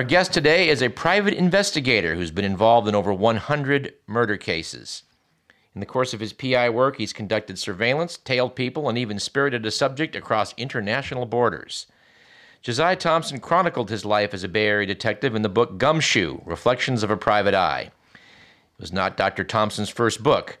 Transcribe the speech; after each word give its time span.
Our 0.00 0.04
guest 0.04 0.32
today 0.32 0.70
is 0.70 0.80
a 0.80 0.88
private 0.88 1.34
investigator 1.34 2.14
who's 2.14 2.30
been 2.30 2.46
involved 2.46 2.88
in 2.88 2.94
over 2.94 3.12
100 3.12 3.92
murder 4.06 4.38
cases. 4.38 5.02
In 5.74 5.80
the 5.80 5.86
course 5.86 6.14
of 6.14 6.20
his 6.20 6.32
PI 6.32 6.70
work, 6.70 6.96
he's 6.96 7.12
conducted 7.12 7.58
surveillance, 7.58 8.16
tailed 8.16 8.56
people, 8.56 8.88
and 8.88 8.96
even 8.96 9.18
spirited 9.18 9.66
a 9.66 9.70
subject 9.70 10.16
across 10.16 10.54
international 10.56 11.26
borders. 11.26 11.86
Josiah 12.62 12.96
Thompson 12.96 13.40
chronicled 13.40 13.88
his 13.88 14.04
life 14.04 14.34
as 14.34 14.44
a 14.44 14.48
Bay 14.48 14.66
Area 14.66 14.86
detective 14.86 15.34
in 15.34 15.40
the 15.40 15.48
book 15.48 15.78
Gumshoe 15.78 16.42
Reflections 16.44 17.02
of 17.02 17.10
a 17.10 17.16
Private 17.16 17.54
Eye. 17.54 17.90
It 18.12 18.20
was 18.78 18.92
not 18.92 19.16
Dr. 19.16 19.44
Thompson's 19.44 19.88
first 19.88 20.22
book. 20.22 20.58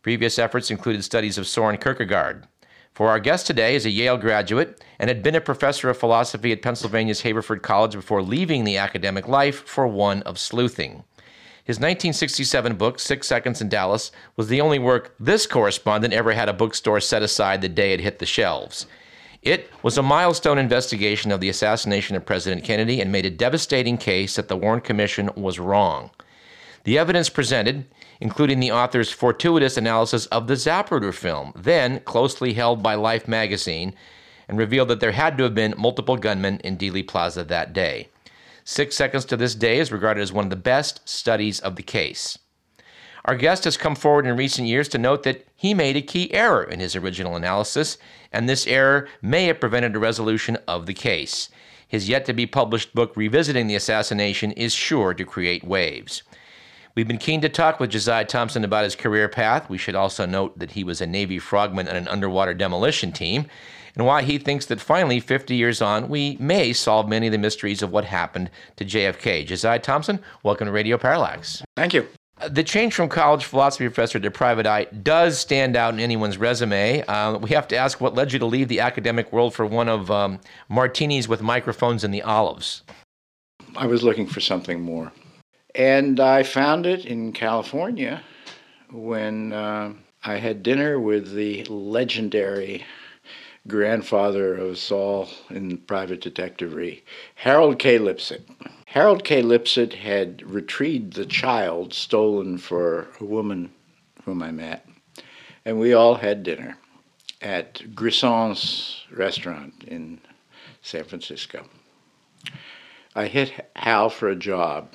Previous 0.00 0.38
efforts 0.38 0.70
included 0.70 1.04
studies 1.04 1.36
of 1.36 1.46
Soren 1.46 1.76
Kierkegaard. 1.76 2.46
For 2.94 3.10
our 3.10 3.20
guest 3.20 3.46
today 3.46 3.74
is 3.74 3.84
a 3.84 3.90
Yale 3.90 4.16
graduate 4.16 4.82
and 4.98 5.08
had 5.08 5.22
been 5.22 5.34
a 5.34 5.42
professor 5.42 5.90
of 5.90 5.98
philosophy 5.98 6.52
at 6.52 6.62
Pennsylvania's 6.62 7.20
Haverford 7.20 7.62
College 7.62 7.92
before 7.92 8.22
leaving 8.22 8.64
the 8.64 8.78
academic 8.78 9.28
life 9.28 9.66
for 9.66 9.86
one 9.86 10.22
of 10.22 10.38
sleuthing. 10.38 11.04
His 11.64 11.76
1967 11.76 12.76
book, 12.76 12.98
Six 12.98 13.26
Seconds 13.26 13.60
in 13.60 13.68
Dallas, 13.68 14.10
was 14.36 14.48
the 14.48 14.62
only 14.62 14.78
work 14.78 15.14
this 15.20 15.46
correspondent 15.46 16.14
ever 16.14 16.32
had 16.32 16.48
a 16.48 16.54
bookstore 16.54 17.00
set 17.00 17.22
aside 17.22 17.60
the 17.60 17.68
day 17.68 17.92
it 17.92 18.00
hit 18.00 18.20
the 18.20 18.26
shelves. 18.26 18.86
It 19.42 19.68
was 19.82 19.98
a 19.98 20.02
milestone 20.02 20.56
investigation 20.56 21.32
of 21.32 21.40
the 21.40 21.48
assassination 21.48 22.14
of 22.14 22.24
President 22.24 22.62
Kennedy 22.62 23.00
and 23.00 23.10
made 23.10 23.26
a 23.26 23.30
devastating 23.30 23.98
case 23.98 24.36
that 24.36 24.46
the 24.46 24.56
Warren 24.56 24.80
Commission 24.80 25.30
was 25.34 25.58
wrong. 25.58 26.10
The 26.84 26.96
evidence 26.96 27.28
presented, 27.28 27.86
including 28.20 28.60
the 28.60 28.70
author's 28.70 29.10
fortuitous 29.10 29.76
analysis 29.76 30.26
of 30.26 30.46
the 30.46 30.54
Zapruder 30.54 31.12
film, 31.12 31.52
then 31.56 31.98
closely 32.00 32.52
held 32.52 32.84
by 32.84 32.94
Life 32.94 33.26
magazine, 33.26 33.94
and 34.46 34.58
revealed 34.58 34.88
that 34.88 35.00
there 35.00 35.12
had 35.12 35.36
to 35.38 35.44
have 35.44 35.54
been 35.56 35.74
multiple 35.76 36.16
gunmen 36.16 36.58
in 36.58 36.76
Dealey 36.76 37.06
Plaza 37.06 37.42
that 37.42 37.72
day. 37.72 38.08
Six 38.62 38.94
Seconds 38.94 39.24
to 39.24 39.36
this 39.36 39.56
day 39.56 39.80
is 39.80 39.90
regarded 39.90 40.20
as 40.20 40.32
one 40.32 40.44
of 40.44 40.50
the 40.50 40.56
best 40.56 41.08
studies 41.08 41.58
of 41.58 41.74
the 41.74 41.82
case. 41.82 42.38
Our 43.24 43.36
guest 43.36 43.64
has 43.64 43.76
come 43.76 43.94
forward 43.94 44.26
in 44.26 44.36
recent 44.36 44.66
years 44.66 44.88
to 44.88 44.98
note 44.98 45.22
that 45.22 45.46
he 45.54 45.74
made 45.74 45.96
a 45.96 46.02
key 46.02 46.32
error 46.34 46.64
in 46.64 46.80
his 46.80 46.96
original 46.96 47.36
analysis, 47.36 47.96
and 48.32 48.48
this 48.48 48.66
error 48.66 49.08
may 49.20 49.44
have 49.44 49.60
prevented 49.60 49.94
a 49.94 50.00
resolution 50.00 50.58
of 50.66 50.86
the 50.86 50.94
case. 50.94 51.48
His 51.86 52.08
yet 52.08 52.24
to 52.24 52.32
be 52.32 52.46
published 52.46 52.94
book, 52.94 53.16
Revisiting 53.16 53.68
the 53.68 53.76
Assassination, 53.76 54.50
is 54.52 54.72
sure 54.72 55.14
to 55.14 55.24
create 55.24 55.62
waves. 55.62 56.22
We've 56.94 57.06
been 57.06 57.18
keen 57.18 57.40
to 57.42 57.48
talk 57.48 57.78
with 57.78 57.90
Josiah 57.90 58.24
Thompson 58.24 58.64
about 58.64 58.84
his 58.84 58.96
career 58.96 59.28
path. 59.28 59.70
We 59.70 59.78
should 59.78 59.94
also 59.94 60.26
note 60.26 60.58
that 60.58 60.72
he 60.72 60.84
was 60.84 61.00
a 61.00 61.06
Navy 61.06 61.38
frogman 61.38 61.88
on 61.88 61.96
an 61.96 62.08
underwater 62.08 62.54
demolition 62.54 63.12
team, 63.12 63.46
and 63.94 64.04
why 64.04 64.22
he 64.22 64.38
thinks 64.38 64.66
that 64.66 64.80
finally, 64.80 65.20
50 65.20 65.54
years 65.54 65.80
on, 65.80 66.08
we 66.08 66.36
may 66.40 66.72
solve 66.72 67.08
many 67.08 67.28
of 67.28 67.32
the 67.32 67.38
mysteries 67.38 67.82
of 67.82 67.92
what 67.92 68.06
happened 68.06 68.50
to 68.76 68.84
JFK. 68.84 69.46
Josiah 69.46 69.78
Thompson, 69.78 70.20
welcome 70.42 70.66
to 70.66 70.72
Radio 70.72 70.98
Parallax. 70.98 71.62
Thank 71.76 71.94
you. 71.94 72.08
The 72.48 72.64
change 72.64 72.94
from 72.94 73.08
college 73.08 73.44
philosophy 73.44 73.86
professor 73.86 74.18
to 74.18 74.30
private 74.30 74.66
eye 74.66 74.84
does 74.86 75.38
stand 75.38 75.76
out 75.76 75.94
in 75.94 76.00
anyone's 76.00 76.38
resume. 76.38 77.02
Uh, 77.06 77.38
we 77.38 77.50
have 77.50 77.68
to 77.68 77.76
ask 77.76 78.00
what 78.00 78.14
led 78.14 78.32
you 78.32 78.38
to 78.40 78.46
leave 78.46 78.68
the 78.68 78.80
academic 78.80 79.32
world 79.32 79.54
for 79.54 79.64
one 79.64 79.88
of 79.88 80.10
um, 80.10 80.40
martinis 80.68 81.28
with 81.28 81.40
microphones 81.40 82.02
and 82.02 82.12
the 82.12 82.22
olives. 82.22 82.82
I 83.76 83.86
was 83.86 84.02
looking 84.02 84.26
for 84.26 84.40
something 84.40 84.80
more. 84.80 85.12
And 85.74 86.20
I 86.20 86.42
found 86.42 86.84
it 86.84 87.04
in 87.04 87.32
California 87.32 88.22
when 88.90 89.52
uh, 89.52 89.92
I 90.24 90.36
had 90.36 90.62
dinner 90.62 91.00
with 91.00 91.34
the 91.34 91.64
legendary 91.64 92.84
grandfather 93.66 94.54
of 94.54 94.78
Saul 94.78 95.28
in 95.50 95.78
private 95.78 96.20
detectivery, 96.20 97.04
Harold 97.36 97.78
K. 97.78 97.98
Lipset. 97.98 98.42
Harold 98.92 99.24
K. 99.24 99.40
Lipset 99.40 99.94
had 99.94 100.42
retrieved 100.42 101.14
the 101.14 101.24
child 101.24 101.94
stolen 101.94 102.58
for 102.58 103.08
a 103.20 103.24
woman 103.24 103.72
whom 104.26 104.42
I 104.42 104.50
met, 104.50 104.86
and 105.64 105.80
we 105.80 105.94
all 105.94 106.16
had 106.16 106.42
dinner 106.42 106.76
at 107.40 107.94
Grison's 107.94 109.06
restaurant 109.10 109.84
in 109.86 110.20
San 110.82 111.04
Francisco. 111.04 111.66
I 113.14 113.28
hit 113.28 113.70
Hal 113.76 114.10
for 114.10 114.28
a 114.28 114.36
job 114.36 114.94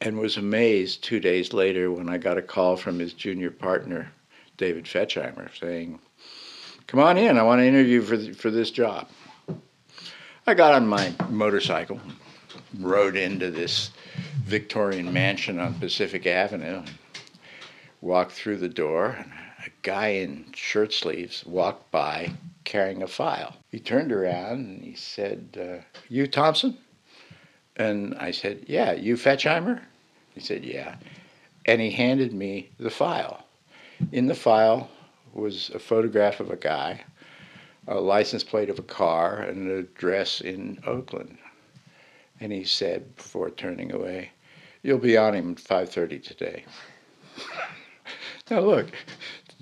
and 0.00 0.16
was 0.20 0.36
amazed 0.36 1.02
two 1.02 1.18
days 1.18 1.52
later 1.52 1.90
when 1.90 2.08
I 2.08 2.16
got 2.16 2.38
a 2.38 2.42
call 2.42 2.76
from 2.76 3.00
his 3.00 3.12
junior 3.12 3.50
partner, 3.50 4.12
David 4.56 4.84
Fechheimer, 4.84 5.48
saying, 5.58 5.98
Come 6.86 7.00
on 7.00 7.18
in, 7.18 7.38
I 7.38 7.42
want 7.42 7.58
to 7.58 7.66
interview 7.66 8.02
for, 8.02 8.16
th- 8.16 8.36
for 8.36 8.52
this 8.52 8.70
job. 8.70 9.08
I 10.46 10.54
got 10.54 10.74
on 10.74 10.86
my 10.86 11.12
motorcycle, 11.28 12.00
rode 12.78 13.16
into 13.16 13.50
this 13.50 13.90
Victorian 14.44 15.12
mansion 15.12 15.58
on 15.58 15.74
Pacific 15.74 16.26
Avenue, 16.26 16.78
and 16.78 16.90
walked 18.00 18.32
through 18.32 18.58
the 18.58 18.68
door, 18.68 19.16
and 19.18 19.32
a 19.66 19.70
guy 19.82 20.08
in 20.08 20.46
shirt 20.54 20.92
sleeves 20.92 21.44
walked 21.46 21.90
by 21.90 22.30
carrying 22.64 23.02
a 23.02 23.06
file. 23.06 23.56
He 23.70 23.80
turned 23.80 24.12
around 24.12 24.60
and 24.60 24.82
he 24.82 24.94
said, 24.94 25.58
uh, 25.60 25.84
You 26.08 26.26
Thompson? 26.26 26.76
And 27.76 28.14
I 28.16 28.30
said, 28.30 28.64
Yeah, 28.66 28.92
you 28.92 29.16
Fechheimer? 29.16 29.82
He 30.34 30.40
said, 30.40 30.64
Yeah. 30.64 30.96
And 31.66 31.80
he 31.80 31.90
handed 31.90 32.32
me 32.32 32.70
the 32.78 32.90
file. 32.90 33.44
In 34.12 34.26
the 34.26 34.34
file 34.34 34.90
was 35.32 35.70
a 35.70 35.78
photograph 35.78 36.40
of 36.40 36.50
a 36.50 36.56
guy, 36.56 37.04
a 37.88 38.00
license 38.00 38.44
plate 38.44 38.70
of 38.70 38.78
a 38.78 38.82
car, 38.82 39.38
and 39.38 39.70
an 39.70 39.78
address 39.78 40.40
in 40.40 40.78
Oakland. 40.86 41.38
And 42.40 42.52
he 42.52 42.64
said, 42.64 43.16
before 43.16 43.50
turning 43.50 43.92
away, 43.92 44.32
You'll 44.84 44.98
be 44.98 45.16
on 45.16 45.34
him 45.34 45.52
at 45.52 45.56
5:30 45.56 46.22
today. 46.22 46.64
now 48.50 48.60
look, 48.60 48.88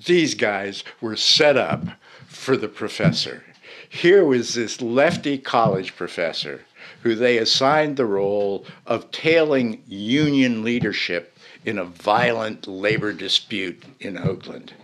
these 0.04 0.34
guys 0.34 0.82
were 1.00 1.14
set 1.14 1.56
up 1.56 1.84
for 2.26 2.56
the 2.56 2.68
professor. 2.68 3.44
Here 3.88 4.24
was 4.24 4.54
this 4.54 4.82
lefty 4.82 5.38
college 5.38 5.94
professor 5.94 6.62
who 7.02 7.14
they 7.14 7.38
assigned 7.38 7.96
the 7.96 8.04
role 8.04 8.66
of 8.84 9.12
tailing 9.12 9.84
union 9.86 10.64
leadership 10.64 11.38
in 11.64 11.78
a 11.78 11.84
violent 11.84 12.66
labor 12.66 13.12
dispute 13.12 13.84
in 14.00 14.18
Oakland. 14.18 14.74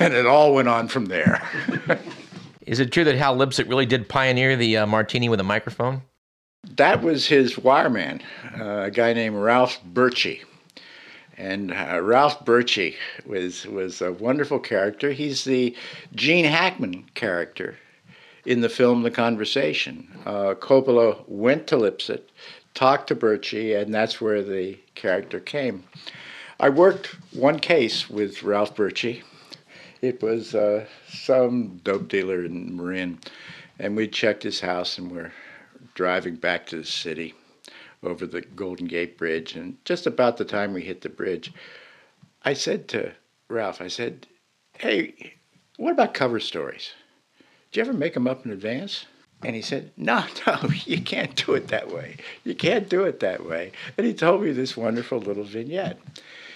And 0.00 0.14
it 0.14 0.26
all 0.26 0.54
went 0.54 0.68
on 0.68 0.88
from 0.88 1.06
there. 1.06 1.46
Is 2.66 2.80
it 2.80 2.90
true 2.90 3.04
that 3.04 3.16
Hal 3.16 3.36
Lipset 3.36 3.68
really 3.68 3.86
did 3.86 4.08
pioneer 4.08 4.56
the 4.56 4.78
uh, 4.78 4.86
martini 4.86 5.28
with 5.28 5.40
a 5.40 5.44
microphone? 5.44 6.02
That 6.78 7.02
was 7.02 7.26
his 7.26 7.54
wireman, 7.54 8.22
uh, 8.58 8.84
a 8.84 8.90
guy 8.90 9.12
named 9.12 9.36
Ralph 9.36 9.80
Birchie. 9.84 10.42
And 11.36 11.72
uh, 11.72 12.00
Ralph 12.02 12.44
Birchie 12.44 12.96
was, 13.26 13.66
was 13.66 14.00
a 14.00 14.12
wonderful 14.12 14.58
character. 14.58 15.12
He's 15.12 15.44
the 15.44 15.74
Gene 16.14 16.44
Hackman 16.44 17.06
character 17.14 17.76
in 18.44 18.60
the 18.60 18.68
film 18.68 19.02
The 19.02 19.10
Conversation. 19.10 20.08
Uh, 20.26 20.54
Coppola 20.54 21.22
went 21.28 21.66
to 21.68 21.76
Lipset, 21.76 22.22
talked 22.74 23.08
to 23.08 23.16
Birchie, 23.16 23.80
and 23.80 23.94
that's 23.94 24.20
where 24.20 24.42
the 24.42 24.78
character 24.94 25.38
came. 25.38 25.84
I 26.58 26.70
worked 26.70 27.16
one 27.32 27.60
case 27.60 28.10
with 28.10 28.42
Ralph 28.42 28.74
Birchie. 28.74 29.22
It 30.00 30.22
was 30.22 30.54
uh, 30.54 30.86
some 31.08 31.80
dope 31.84 32.08
dealer 32.08 32.44
in 32.44 32.76
Marin, 32.76 33.18
and 33.78 33.96
we 33.96 34.08
checked 34.08 34.42
his 34.42 34.60
house 34.60 34.98
and 34.98 35.10
we're 35.10 35.32
driving 35.98 36.36
back 36.36 36.64
to 36.64 36.76
the 36.76 36.84
city 36.84 37.34
over 38.04 38.24
the 38.24 38.40
Golden 38.40 38.86
Gate 38.86 39.18
Bridge. 39.18 39.56
And 39.56 39.84
just 39.84 40.06
about 40.06 40.36
the 40.36 40.44
time 40.44 40.72
we 40.72 40.82
hit 40.82 41.00
the 41.00 41.08
bridge, 41.08 41.52
I 42.44 42.52
said 42.52 42.86
to 42.90 43.14
Ralph, 43.48 43.80
I 43.80 43.88
said, 43.88 44.28
Hey, 44.78 45.34
what 45.76 45.90
about 45.90 46.14
cover 46.14 46.38
stories? 46.38 46.92
Did 47.72 47.78
you 47.78 47.82
ever 47.82 47.92
make 47.92 48.14
them 48.14 48.28
up 48.28 48.46
in 48.46 48.52
advance? 48.52 49.06
And 49.42 49.56
he 49.56 49.60
said, 49.60 49.90
No, 49.96 50.22
no, 50.46 50.68
you 50.84 51.02
can't 51.02 51.34
do 51.34 51.54
it 51.54 51.66
that 51.66 51.90
way. 51.92 52.18
You 52.44 52.54
can't 52.54 52.88
do 52.88 53.02
it 53.02 53.18
that 53.18 53.44
way. 53.44 53.72
And 53.96 54.06
he 54.06 54.14
told 54.14 54.44
me 54.44 54.52
this 54.52 54.76
wonderful 54.76 55.18
little 55.18 55.42
vignette. 55.42 55.98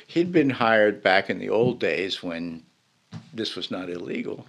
He'd 0.06 0.30
been 0.30 0.50
hired 0.50 1.02
back 1.02 1.28
in 1.28 1.40
the 1.40 1.50
old 1.50 1.80
days 1.80 2.22
when 2.22 2.62
this 3.34 3.56
was 3.56 3.72
not 3.72 3.90
illegal. 3.90 4.46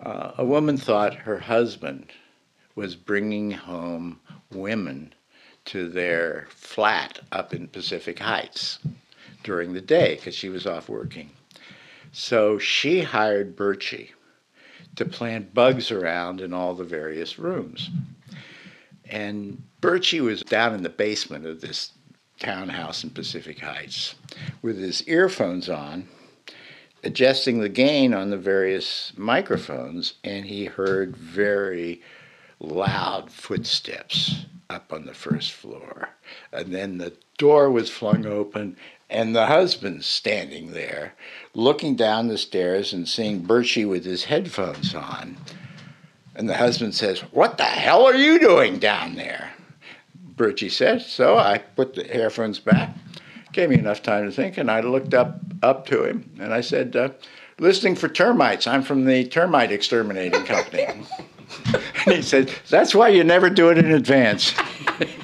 Uh, 0.00 0.32
a 0.38 0.46
woman 0.46 0.78
thought 0.78 1.14
her 1.14 1.40
husband 1.40 2.10
was 2.78 2.94
bringing 2.94 3.50
home 3.50 4.20
women 4.52 5.12
to 5.64 5.88
their 5.88 6.46
flat 6.48 7.18
up 7.32 7.52
in 7.52 7.66
Pacific 7.66 8.20
Heights 8.20 8.78
during 9.42 9.72
the 9.72 9.80
day 9.80 10.14
because 10.14 10.36
she 10.36 10.48
was 10.48 10.64
off 10.64 10.88
working. 10.88 11.28
So 12.12 12.56
she 12.56 13.02
hired 13.02 13.56
Birchie 13.56 14.10
to 14.94 15.04
plant 15.04 15.52
bugs 15.52 15.90
around 15.90 16.40
in 16.40 16.54
all 16.54 16.72
the 16.72 16.84
various 16.84 17.36
rooms. 17.36 17.90
And 19.06 19.60
Birchie 19.82 20.20
was 20.20 20.42
down 20.42 20.72
in 20.72 20.84
the 20.84 20.88
basement 20.88 21.46
of 21.46 21.60
this 21.60 21.90
townhouse 22.38 23.02
in 23.02 23.10
Pacific 23.10 23.58
Heights 23.58 24.14
with 24.62 24.78
his 24.78 25.02
earphones 25.08 25.68
on, 25.68 26.06
adjusting 27.02 27.58
the 27.58 27.68
gain 27.68 28.14
on 28.14 28.30
the 28.30 28.38
various 28.38 29.12
microphones, 29.16 30.14
and 30.22 30.46
he 30.46 30.66
heard 30.66 31.16
very 31.16 32.00
loud 32.60 33.30
footsteps 33.30 34.44
up 34.70 34.92
on 34.92 35.06
the 35.06 35.14
first 35.14 35.52
floor. 35.52 36.10
And 36.52 36.74
then 36.74 36.98
the 36.98 37.14
door 37.38 37.70
was 37.70 37.90
flung 37.90 38.26
open, 38.26 38.76
and 39.08 39.34
the 39.34 39.46
husband 39.46 40.04
standing 40.04 40.72
there, 40.72 41.14
looking 41.54 41.96
down 41.96 42.28
the 42.28 42.38
stairs 42.38 42.92
and 42.92 43.08
seeing 43.08 43.42
Birchie 43.42 43.88
with 43.88 44.04
his 44.04 44.24
headphones 44.24 44.94
on. 44.94 45.36
And 46.34 46.48
the 46.48 46.56
husband 46.56 46.94
says, 46.94 47.20
What 47.32 47.58
the 47.58 47.64
hell 47.64 48.04
are 48.04 48.14
you 48.14 48.38
doing 48.38 48.78
down 48.78 49.14
there? 49.14 49.52
Birchie 50.36 50.70
said. 50.70 51.02
So 51.02 51.36
I 51.36 51.58
put 51.58 51.94
the 51.94 52.16
earphones 52.16 52.60
back. 52.60 52.94
Gave 53.52 53.70
me 53.70 53.78
enough 53.78 54.02
time 54.02 54.24
to 54.26 54.30
think, 54.30 54.56
and 54.56 54.70
I 54.70 54.80
looked 54.80 55.14
up 55.14 55.40
up 55.62 55.86
to 55.86 56.04
him 56.04 56.30
and 56.38 56.54
I 56.54 56.60
said, 56.60 56.94
uh, 56.94 57.08
"Listening 57.58 57.96
for 57.96 58.08
termites. 58.08 58.66
I'm 58.66 58.82
from 58.82 59.04
the 59.04 59.24
termite 59.24 59.72
exterminating 59.72 60.44
company." 60.44 60.86
and 62.06 62.14
he 62.14 62.22
said, 62.22 62.52
"That's 62.68 62.94
why 62.94 63.08
you 63.08 63.24
never 63.24 63.50
do 63.50 63.70
it 63.70 63.78
in 63.78 63.92
advance." 63.92 64.54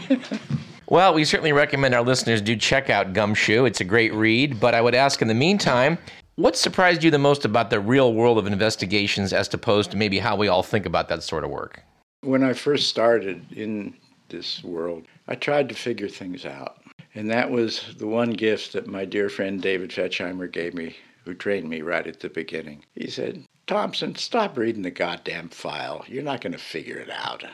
well, 0.88 1.14
we 1.14 1.24
certainly 1.24 1.52
recommend 1.52 1.94
our 1.94 2.02
listeners 2.02 2.40
do 2.40 2.56
check 2.56 2.90
out 2.90 3.12
Gumshoe. 3.12 3.64
It's 3.64 3.80
a 3.80 3.84
great 3.84 4.12
read, 4.14 4.60
but 4.60 4.74
I 4.74 4.80
would 4.80 4.94
ask 4.94 5.22
in 5.22 5.28
the 5.28 5.34
meantime, 5.34 5.98
what 6.36 6.56
surprised 6.56 7.04
you 7.04 7.10
the 7.10 7.18
most 7.18 7.44
about 7.44 7.70
the 7.70 7.80
real 7.80 8.14
world 8.14 8.38
of 8.38 8.46
investigations 8.46 9.32
as 9.32 9.52
opposed 9.54 9.90
to 9.92 9.96
maybe 9.96 10.18
how 10.18 10.36
we 10.36 10.48
all 10.48 10.62
think 10.62 10.86
about 10.86 11.08
that 11.08 11.22
sort 11.22 11.44
of 11.44 11.50
work? 11.50 11.82
When 12.22 12.42
I 12.42 12.54
first 12.54 12.88
started 12.88 13.44
in 13.52 13.94
this 14.28 14.64
world. 14.64 15.06
I 15.28 15.34
tried 15.34 15.68
to 15.68 15.74
figure 15.74 16.08
things 16.08 16.44
out. 16.44 16.82
And 17.14 17.30
that 17.30 17.50
was 17.50 17.94
the 17.98 18.06
one 18.06 18.30
gift 18.30 18.72
that 18.72 18.86
my 18.86 19.04
dear 19.04 19.28
friend 19.28 19.62
David 19.62 19.90
Fechheimer 19.90 20.50
gave 20.50 20.74
me, 20.74 20.96
who 21.24 21.34
trained 21.34 21.68
me 21.68 21.82
right 21.82 22.06
at 22.06 22.20
the 22.20 22.28
beginning. 22.28 22.84
He 22.94 23.08
said, 23.08 23.44
Thompson, 23.66 24.14
stop 24.14 24.56
reading 24.56 24.82
the 24.82 24.90
goddamn 24.90 25.48
file. 25.48 26.04
You're 26.06 26.22
not 26.22 26.40
going 26.40 26.52
to 26.52 26.58
figure 26.58 26.98
it 26.98 27.10
out. 27.10 27.44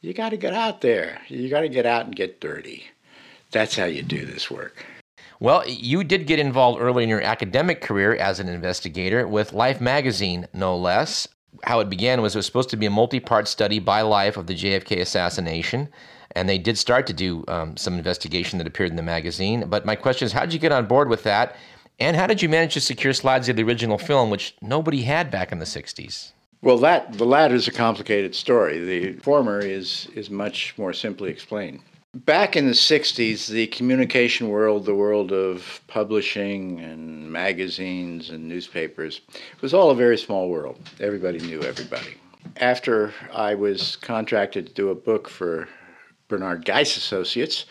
You 0.00 0.12
got 0.12 0.30
to 0.30 0.36
get 0.36 0.54
out 0.54 0.80
there. 0.80 1.20
You 1.28 1.48
got 1.48 1.62
to 1.62 1.68
get 1.68 1.86
out 1.86 2.06
and 2.06 2.14
get 2.14 2.40
dirty. 2.40 2.84
That's 3.50 3.76
how 3.76 3.84
you 3.84 4.02
do 4.02 4.24
this 4.24 4.50
work. 4.50 4.84
Well, 5.40 5.68
you 5.68 6.04
did 6.04 6.26
get 6.26 6.38
involved 6.38 6.80
early 6.80 7.02
in 7.02 7.08
your 7.08 7.20
academic 7.20 7.80
career 7.80 8.14
as 8.14 8.40
an 8.40 8.48
investigator 8.48 9.26
with 9.26 9.52
Life 9.52 9.80
magazine, 9.80 10.46
no 10.52 10.76
less 10.76 11.26
how 11.62 11.80
it 11.80 11.88
began 11.88 12.20
was 12.20 12.34
it 12.34 12.38
was 12.38 12.46
supposed 12.46 12.70
to 12.70 12.76
be 12.76 12.86
a 12.86 12.90
multi-part 12.90 13.46
study 13.46 13.78
by 13.78 14.02
life 14.02 14.36
of 14.36 14.46
the 14.46 14.54
JFK 14.54 15.00
assassination, 15.00 15.88
and 16.32 16.48
they 16.48 16.58
did 16.58 16.76
start 16.76 17.06
to 17.06 17.12
do 17.12 17.44
um, 17.48 17.76
some 17.76 17.94
investigation 17.94 18.58
that 18.58 18.66
appeared 18.66 18.90
in 18.90 18.96
the 18.96 19.02
magazine. 19.02 19.64
But 19.68 19.86
my 19.86 19.94
question 19.94 20.26
is, 20.26 20.32
how 20.32 20.40
did 20.40 20.52
you 20.52 20.58
get 20.58 20.72
on 20.72 20.86
board 20.86 21.08
with 21.08 21.22
that, 21.22 21.56
and 21.98 22.16
how 22.16 22.26
did 22.26 22.42
you 22.42 22.48
manage 22.48 22.74
to 22.74 22.80
secure 22.80 23.12
slides 23.12 23.48
of 23.48 23.56
the 23.56 23.62
original 23.62 23.98
film, 23.98 24.30
which 24.30 24.54
nobody 24.60 25.02
had 25.02 25.30
back 25.30 25.52
in 25.52 25.58
the 25.58 25.64
'60s? 25.64 26.32
Well, 26.62 26.78
that 26.78 27.12
the 27.12 27.26
latter 27.26 27.54
is 27.54 27.68
a 27.68 27.72
complicated 27.72 28.34
story. 28.34 28.78
The 28.84 29.12
former 29.20 29.58
is 29.58 30.08
is 30.14 30.30
much 30.30 30.74
more 30.78 30.92
simply 30.92 31.30
explained. 31.30 31.80
Back 32.14 32.54
in 32.54 32.66
the 32.66 32.72
60s, 32.72 33.48
the 33.48 33.66
communication 33.66 34.48
world, 34.48 34.86
the 34.86 34.94
world 34.94 35.32
of 35.32 35.80
publishing 35.88 36.78
and 36.78 37.30
magazines 37.30 38.30
and 38.30 38.48
newspapers, 38.48 39.20
was 39.60 39.74
all 39.74 39.90
a 39.90 39.96
very 39.96 40.16
small 40.16 40.48
world. 40.48 40.78
Everybody 41.00 41.40
knew 41.40 41.60
everybody. 41.62 42.14
After 42.58 43.12
I 43.32 43.56
was 43.56 43.96
contracted 43.96 44.68
to 44.68 44.72
do 44.74 44.90
a 44.90 44.94
book 44.94 45.28
for 45.28 45.68
Bernard 46.28 46.64
Geis 46.64 46.96
Associates, 46.96 47.66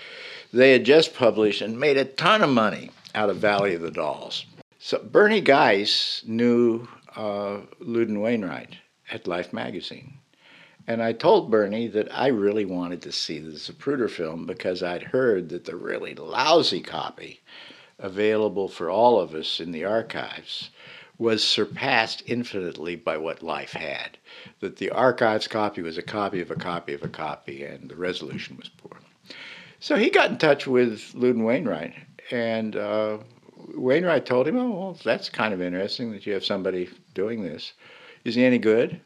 they 0.52 0.74
had 0.74 0.84
just 0.84 1.16
published 1.16 1.62
and 1.62 1.80
made 1.80 1.96
a 1.96 2.04
ton 2.04 2.42
of 2.44 2.50
money 2.50 2.92
out 3.16 3.30
of 3.30 3.38
Valley 3.38 3.76
of 3.76 3.82
the 3.82 3.92
Dolls. 3.92 4.46
So 4.80 5.00
Bernie 5.00 5.42
Geis 5.42 6.24
knew 6.26 6.88
uh, 7.16 7.62
Loudon 7.80 8.20
Wainwright 8.20 8.78
at 9.12 9.28
Life 9.28 9.54
magazine. 9.54 10.16
And 10.88 11.02
I 11.02 11.14
told 11.14 11.50
Bernie 11.50 11.88
that 11.88 12.14
I 12.14 12.28
really 12.28 12.66
wanted 12.66 13.02
to 13.04 13.12
see 13.12 13.40
the 13.40 13.52
Zapruder 13.52 14.10
film 14.10 14.46
because 14.46 14.84
I'd 14.84 15.04
heard 15.04 15.50
that 15.50 15.64
the 15.64 15.78
really 15.78 16.14
lousy 16.14 16.82
copy 16.82 17.40
available 18.00 18.68
for 18.68 18.90
all 18.90 19.20
of 19.20 19.34
us 19.34 19.62
in 19.62 19.72
the 19.72 19.86
archives 19.86 20.70
was 21.18 21.44
surpassed 21.44 22.24
infinitely 22.26 22.98
by 22.98 23.18
what 23.18 23.42
Life 23.42 23.74
had. 23.74 24.18
That 24.60 24.78
the 24.78 24.90
archives 24.90 25.48
copy 25.48 25.82
was 25.82 25.98
a 25.98 26.02
copy 26.02 26.42
of 26.42 26.52
a 26.52 26.56
copy 26.56 26.94
of 26.94 27.04
a 27.04 27.08
copy, 27.08 27.64
and 27.64 27.90
the 27.90 27.96
resolution 27.96 28.58
was 28.58 28.68
poor. 28.68 28.98
So 29.80 29.96
he 29.96 30.10
got 30.10 30.32
in 30.32 30.38
touch 30.38 30.68
with 30.68 31.14
Loudon 31.14 31.44
Wainwright, 31.44 31.94
and 32.32 32.76
uh, 32.76 33.18
Wainwright 33.74 34.26
told 34.26 34.48
him, 34.48 34.58
"Oh, 34.58 34.72
well, 34.72 34.98
that's 35.04 35.30
kind 35.30 35.54
of 35.54 35.62
interesting 35.62 36.12
that 36.12 36.26
you 36.26 36.34
have 36.34 36.46
somebody 36.46 36.90
doing 37.14 37.44
this. 37.44 37.74
Is 38.24 38.36
he 38.36 38.46
any 38.46 38.58
good?" 38.58 39.02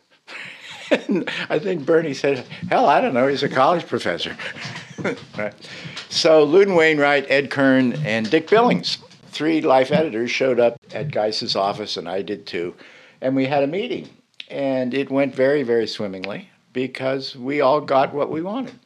and 0.91 1.29
I 1.49 1.59
think 1.59 1.85
Bernie 1.85 2.13
said, 2.13 2.45
hell, 2.69 2.87
I 2.87 3.01
don't 3.01 3.13
know, 3.13 3.27
he's 3.27 3.43
a 3.43 3.49
college 3.49 3.87
professor. 3.87 4.35
right. 5.37 5.53
So 6.09 6.43
Loudon 6.43 6.75
Wainwright, 6.75 7.29
Ed 7.29 7.51
Kern, 7.51 7.93
and 8.05 8.29
Dick 8.29 8.49
Billings, 8.49 8.97
three 9.27 9.61
life 9.61 9.91
editors, 9.91 10.31
showed 10.31 10.59
up 10.59 10.79
at 10.93 11.11
Geis's 11.11 11.55
office, 11.55 11.97
and 11.97 12.07
I 12.07 12.21
did 12.21 12.45
too. 12.45 12.75
And 13.21 13.35
we 13.35 13.45
had 13.45 13.63
a 13.63 13.67
meeting. 13.67 14.09
And 14.49 14.93
it 14.93 15.11
went 15.11 15.35
very, 15.35 15.63
very 15.63 15.87
swimmingly 15.87 16.49
because 16.71 17.35
we 17.35 17.59
all 17.59 17.81
got 17.81 18.13
what 18.13 18.31
we 18.31 18.41
wanted. 18.41 18.79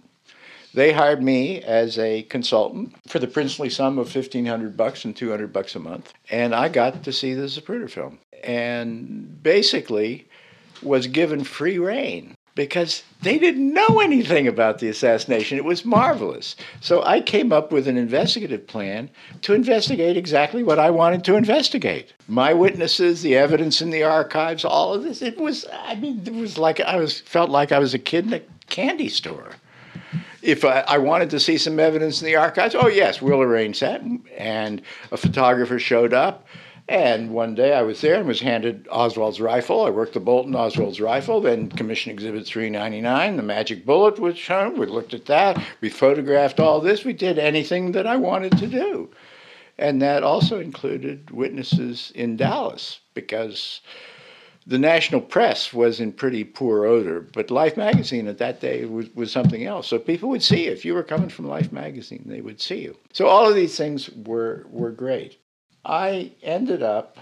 They 0.73 0.94
hired 0.94 1.21
me 1.21 1.62
as 1.62 2.00
a 2.00 2.23
consultant 2.23 2.95
for 3.07 3.19
the 3.19 3.27
princely 3.27 3.69
sum 3.69 3.97
of 3.97 4.13
1500 4.13 4.77
bucks 4.77 5.03
and 5.03 5.15
200 5.15 5.51
bucks 5.51 5.75
a 5.75 5.79
month. 5.79 6.13
And 6.29 6.56
I 6.56 6.69
got 6.69 7.03
to 7.03 7.12
see 7.12 7.33
the 7.33 7.44
Zapruder 7.44 7.89
film. 7.89 8.19
And 8.44 9.41
basically, 9.44 10.27
was 10.81 11.07
given 11.07 11.44
free 11.44 11.77
rein 11.77 12.35
because 12.56 13.03
they 13.21 13.38
didn't 13.38 13.73
know 13.73 14.00
anything 14.00 14.47
about 14.47 14.79
the 14.79 14.89
assassination. 14.89 15.57
It 15.57 15.65
was 15.65 15.85
marvelous. 15.85 16.56
So 16.81 17.03
I 17.03 17.21
came 17.21 17.53
up 17.53 17.71
with 17.71 17.88
an 17.88 17.97
investigative 17.97 18.68
plan 18.68 19.09
to 19.44 19.53
investigate 19.53 20.18
exactly 20.18 20.63
what 20.63 20.79
I 20.79 20.89
wanted 20.89 21.23
to 21.25 21.35
investigate. 21.35 22.13
My 22.27 22.53
witnesses, 22.53 23.21
the 23.21 23.38
evidence 23.38 23.81
in 23.81 23.89
the 23.89 24.03
archives, 24.03 24.65
all 24.65 24.94
of 24.94 25.03
this. 25.03 25.21
It 25.21 25.38
was, 25.38 25.65
I 25.71 25.95
mean, 25.95 26.21
it 26.25 26.33
was 26.33 26.57
like 26.57 26.79
I 26.81 26.97
was 26.97 27.19
felt 27.21 27.50
like 27.50 27.71
I 27.71 27.79
was 27.79 27.94
a 27.94 28.00
kid 28.00 28.25
in 28.25 28.33
a 28.33 28.41
candy 28.68 29.09
store. 29.09 29.51
If 30.41 30.65
I, 30.65 30.83
I 30.88 30.97
wanted 30.97 31.29
to 31.31 31.39
see 31.39 31.57
some 31.57 31.79
evidence 31.79 32.21
in 32.21 32.25
the 32.25 32.35
archives, 32.35 32.75
oh 32.75 32.87
yes, 32.87 33.21
we'll 33.21 33.42
arrange 33.42 33.80
that. 33.80 34.01
And 34.37 34.81
a 35.11 35.18
photographer 35.18 35.80
showed 35.80 36.13
up 36.13 36.47
and 36.92 37.31
one 37.31 37.56
day 37.56 37.73
I 37.73 37.83
was 37.83 38.01
there 38.01 38.16
and 38.16 38.27
was 38.27 38.42
handed 38.42 38.85
Oswald's 38.92 39.39
rifle. 39.39 39.85
I 39.85 39.89
worked 39.89 40.13
the 40.13 40.19
bolt 40.19 40.47
in 40.47 40.56
Oswald's 40.56 40.99
rifle. 40.99 41.39
Then 41.39 41.69
Commission 41.69 42.11
Exhibit 42.11 42.45
399, 42.45 43.37
the 43.37 43.44
magic 43.44 43.85
bullet 43.85 44.19
was 44.19 44.37
shown. 44.37 44.77
We 44.77 44.87
looked 44.87 45.13
at 45.13 45.25
that. 45.27 45.63
We 45.80 45.89
photographed 45.89 46.59
all 46.59 46.81
this. 46.81 47.06
We 47.06 47.13
did 47.13 47.39
anything 47.39 47.94
that 47.94 48.07
I 48.07 48.18
wanted 48.18 48.57
to 48.57 48.68
do. 48.68 49.09
And 49.77 50.01
that 50.01 50.23
also 50.23 50.59
included 50.59 51.31
witnesses 51.31 52.11
in 52.13 52.35
Dallas 52.35 52.99
because 53.13 53.80
the 54.68 54.77
national 54.77 55.21
press 55.21 55.73
was 55.73 55.99
in 55.99 56.11
pretty 56.11 56.44
poor 56.44 56.85
odor, 56.85 57.21
but 57.21 57.49
Life 57.49 57.77
magazine 57.77 58.27
at 58.27 58.37
that 58.37 58.61
day 58.61 58.85
was, 58.85 59.13
was 59.15 59.31
something 59.31 59.65
else. 59.65 59.87
So 59.87 59.97
people 59.97 60.30
would 60.30 60.44
see 60.44 60.65
you. 60.65 60.71
If 60.71 60.85
you 60.85 60.94
were 60.94 61.03
coming 61.03 61.30
from 61.30 61.47
Life 61.47 61.71
magazine, 61.71 62.23
they 62.25 62.41
would 62.41 62.61
see 62.61 62.81
you. 62.81 62.95
So 63.11 63.27
all 63.27 63.47
of 63.47 63.56
these 63.56 63.75
things 63.75 64.09
were, 64.09 64.65
were 64.69 64.91
great. 64.91 65.39
I 65.83 66.33
ended 66.44 66.83
up 66.83 67.18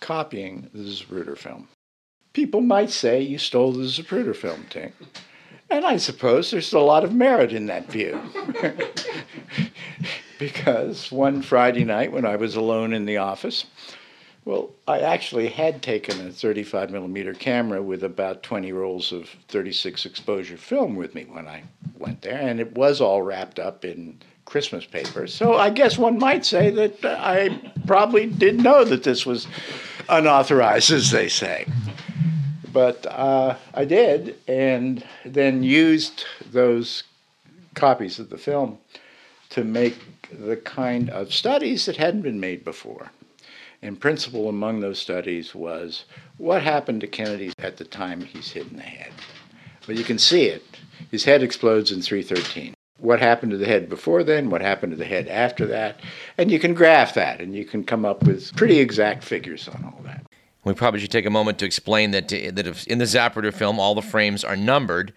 copying 0.00 0.70
the 0.72 0.84
Zapruder 0.84 1.36
film. 1.36 1.68
People 2.32 2.62
might 2.62 2.90
say 2.90 3.20
you 3.20 3.38
stole 3.38 3.72
the 3.72 3.84
Zapruder 3.84 4.34
film, 4.34 4.64
Tink. 4.70 4.92
And 5.68 5.84
I 5.84 5.98
suppose 5.98 6.50
there's 6.50 6.72
a 6.72 6.80
lot 6.80 7.04
of 7.04 7.14
merit 7.14 7.52
in 7.52 7.66
that 7.66 7.90
view. 7.90 8.20
because 10.38 11.12
one 11.12 11.42
Friday 11.42 11.84
night 11.84 12.10
when 12.10 12.24
I 12.24 12.36
was 12.36 12.56
alone 12.56 12.94
in 12.94 13.04
the 13.04 13.18
office, 13.18 13.66
well, 14.44 14.70
I 14.88 15.00
actually 15.00 15.48
had 15.48 15.82
taken 15.82 16.26
a 16.26 16.32
35 16.32 16.90
millimeter 16.90 17.34
camera 17.34 17.82
with 17.82 18.02
about 18.02 18.42
20 18.42 18.72
rolls 18.72 19.12
of 19.12 19.28
36 19.48 20.06
exposure 20.06 20.56
film 20.56 20.96
with 20.96 21.14
me 21.14 21.24
when 21.24 21.46
I 21.46 21.64
went 21.98 22.22
there, 22.22 22.40
and 22.40 22.58
it 22.58 22.72
was 22.72 23.00
all 23.00 23.22
wrapped 23.22 23.58
up 23.58 23.84
in 23.84 24.18
Christmas 24.46 24.84
paper. 24.84 25.26
So 25.26 25.56
I 25.56 25.70
guess 25.70 25.98
one 25.98 26.18
might 26.18 26.44
say 26.44 26.70
that 26.70 27.04
I 27.04 27.72
probably 27.86 28.26
did 28.26 28.62
know 28.62 28.84
that 28.84 29.04
this 29.04 29.26
was 29.26 29.46
unauthorized, 30.08 30.90
as 30.90 31.10
they 31.10 31.28
say. 31.28 31.66
But 32.72 33.06
uh, 33.06 33.56
I 33.74 33.84
did, 33.84 34.36
and 34.48 35.04
then 35.24 35.62
used 35.62 36.24
those 36.50 37.04
copies 37.74 38.18
of 38.18 38.30
the 38.30 38.38
film 38.38 38.78
to 39.50 39.64
make 39.64 39.98
the 40.32 40.56
kind 40.56 41.10
of 41.10 41.34
studies 41.34 41.86
that 41.86 41.96
hadn't 41.96 42.22
been 42.22 42.40
made 42.40 42.64
before. 42.64 43.10
And 43.82 43.98
principal 43.98 44.48
among 44.48 44.80
those 44.80 44.98
studies 44.98 45.54
was 45.54 46.04
what 46.36 46.62
happened 46.62 47.00
to 47.00 47.06
Kennedy 47.06 47.52
at 47.58 47.78
the 47.78 47.84
time 47.84 48.20
he's 48.20 48.50
hit 48.50 48.70
in 48.70 48.76
the 48.76 48.82
head. 48.82 49.12
But 49.86 49.96
you 49.96 50.04
can 50.04 50.18
see 50.18 50.44
it 50.44 50.62
His 51.10 51.24
head 51.24 51.42
explodes 51.42 51.90
in 51.90 52.02
313. 52.02 52.74
What 52.98 53.20
happened 53.20 53.52
to 53.52 53.58
the 53.58 53.66
head 53.66 53.88
before 53.88 54.22
then? 54.22 54.50
What 54.50 54.60
happened 54.60 54.92
to 54.92 54.96
the 54.96 55.06
head 55.06 55.26
after 55.28 55.66
that? 55.68 55.98
And 56.36 56.50
you 56.50 56.58
can 56.58 56.74
graph 56.74 57.14
that 57.14 57.40
and 57.40 57.54
you 57.54 57.64
can 57.64 57.82
come 57.82 58.04
up 58.04 58.24
with 58.24 58.54
pretty 58.54 58.78
exact 58.78 59.24
figures 59.24 59.66
on 59.68 59.84
all 59.84 60.02
that. 60.04 60.26
We 60.64 60.74
probably 60.74 61.00
should 61.00 61.10
take 61.10 61.24
a 61.24 61.30
moment 61.30 61.58
to 61.60 61.64
explain 61.64 62.10
that, 62.10 62.28
that 62.28 62.86
in 62.86 62.98
the 62.98 63.04
Zapruder 63.06 63.54
film, 63.54 63.80
all 63.80 63.94
the 63.94 64.02
frames 64.02 64.44
are 64.44 64.56
numbered, 64.56 65.14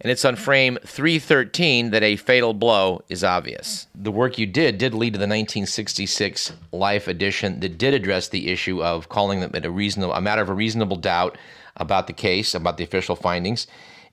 and 0.00 0.10
it's 0.10 0.24
on 0.24 0.36
frame 0.36 0.78
313 0.84 1.90
that 1.90 2.02
a 2.02 2.16
fatal 2.16 2.52
blow 2.52 3.02
is 3.08 3.24
obvious. 3.24 3.86
The 3.94 4.10
work 4.10 4.38
you 4.38 4.46
did 4.46 4.78
did 4.78 4.92
lead 4.94 5.14
to 5.14 5.18
the 5.18 5.24
1966 5.24 6.52
Life 6.72 7.08
edition 7.08 7.60
that 7.60 7.78
did 7.78 7.94
address 7.94 8.28
the 8.28 8.50
issue 8.50 8.82
of 8.82 9.08
calling 9.08 9.40
them 9.40 9.52
a 9.54 9.70
reasonable, 9.70 10.12
a 10.12 10.20
matter 10.20 10.42
of 10.42 10.48
a 10.48 10.54
reasonable 10.54 10.96
doubt 10.96 11.38
about 11.76 12.06
the 12.06 12.12
case, 12.12 12.54
about 12.54 12.76
the 12.76 12.84
official 12.84 13.16
findings. 13.16 13.66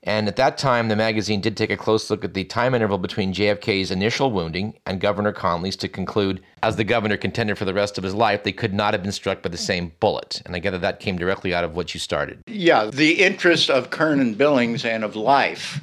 And 0.04 0.26
at 0.26 0.36
that 0.36 0.58
time, 0.58 0.88
the 0.88 0.96
magazine 0.96 1.40
did 1.40 1.56
take 1.56 1.70
a 1.70 1.76
close 1.76 2.10
look 2.10 2.24
at 2.24 2.34
the 2.34 2.44
time 2.44 2.74
interval 2.74 2.98
between 2.98 3.32
JFK's 3.32 3.92
initial 3.92 4.32
wounding 4.32 4.76
and 4.84 5.00
Governor 5.00 5.32
Connally's 5.32 5.76
to 5.76 5.88
conclude, 5.88 6.42
as 6.62 6.74
the 6.74 6.84
governor 6.84 7.16
contended 7.16 7.56
for 7.56 7.64
the 7.64 7.74
rest 7.74 7.98
of 7.98 8.04
his 8.04 8.14
life, 8.14 8.42
they 8.42 8.52
could 8.52 8.74
not 8.74 8.94
have 8.94 9.02
been 9.02 9.12
struck 9.12 9.42
by 9.42 9.48
the 9.48 9.56
same 9.56 9.92
bullet. 10.00 10.42
And 10.44 10.56
I 10.56 10.58
gather 10.58 10.78
that 10.78 10.98
came 10.98 11.16
directly 11.16 11.54
out 11.54 11.62
of 11.62 11.76
what 11.76 11.94
you 11.94 12.00
started. 12.00 12.42
Yeah, 12.48 12.86
the 12.86 13.22
interest 13.22 13.70
of 13.70 13.90
Kern 13.90 14.18
and 14.18 14.36
Billings 14.36 14.84
and 14.84 15.04
of 15.04 15.14
life 15.14 15.80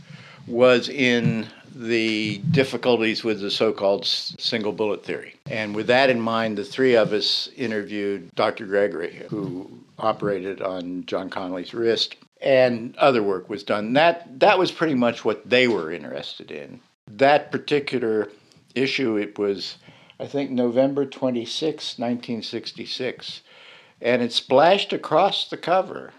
was 0.47 0.89
in 0.89 1.47
the 1.73 2.39
difficulties 2.51 3.23
with 3.23 3.39
the 3.39 3.51
so 3.51 3.71
called 3.71 4.05
single 4.05 4.73
bullet 4.73 5.05
theory. 5.05 5.35
And 5.49 5.73
with 5.73 5.87
that 5.87 6.09
in 6.09 6.19
mind, 6.19 6.57
the 6.57 6.65
three 6.65 6.95
of 6.95 7.13
us 7.13 7.47
interviewed 7.55 8.35
Dr. 8.35 8.65
Gregory, 8.65 9.23
who 9.29 9.69
operated 9.97 10.61
on 10.61 11.05
John 11.05 11.29
Connally's 11.29 11.73
wrist 11.73 12.17
and 12.41 12.95
other 12.97 13.21
work 13.21 13.49
was 13.49 13.63
done. 13.63 13.93
That 13.93 14.39
that 14.39 14.59
was 14.59 14.71
pretty 14.71 14.95
much 14.95 15.25
what 15.25 15.49
they 15.49 15.67
were 15.67 15.91
interested 15.91 16.51
in. 16.51 16.79
That 17.07 17.51
particular 17.51 18.29
issue, 18.75 19.17
it 19.17 19.37
was, 19.37 19.77
I 20.19 20.27
think, 20.27 20.51
November 20.51 21.05
26, 21.05 21.97
1966, 21.97 23.41
and 24.01 24.21
it 24.21 24.31
splashed 24.31 24.93
across 24.93 25.49
the 25.49 25.57
cover, 25.57 26.13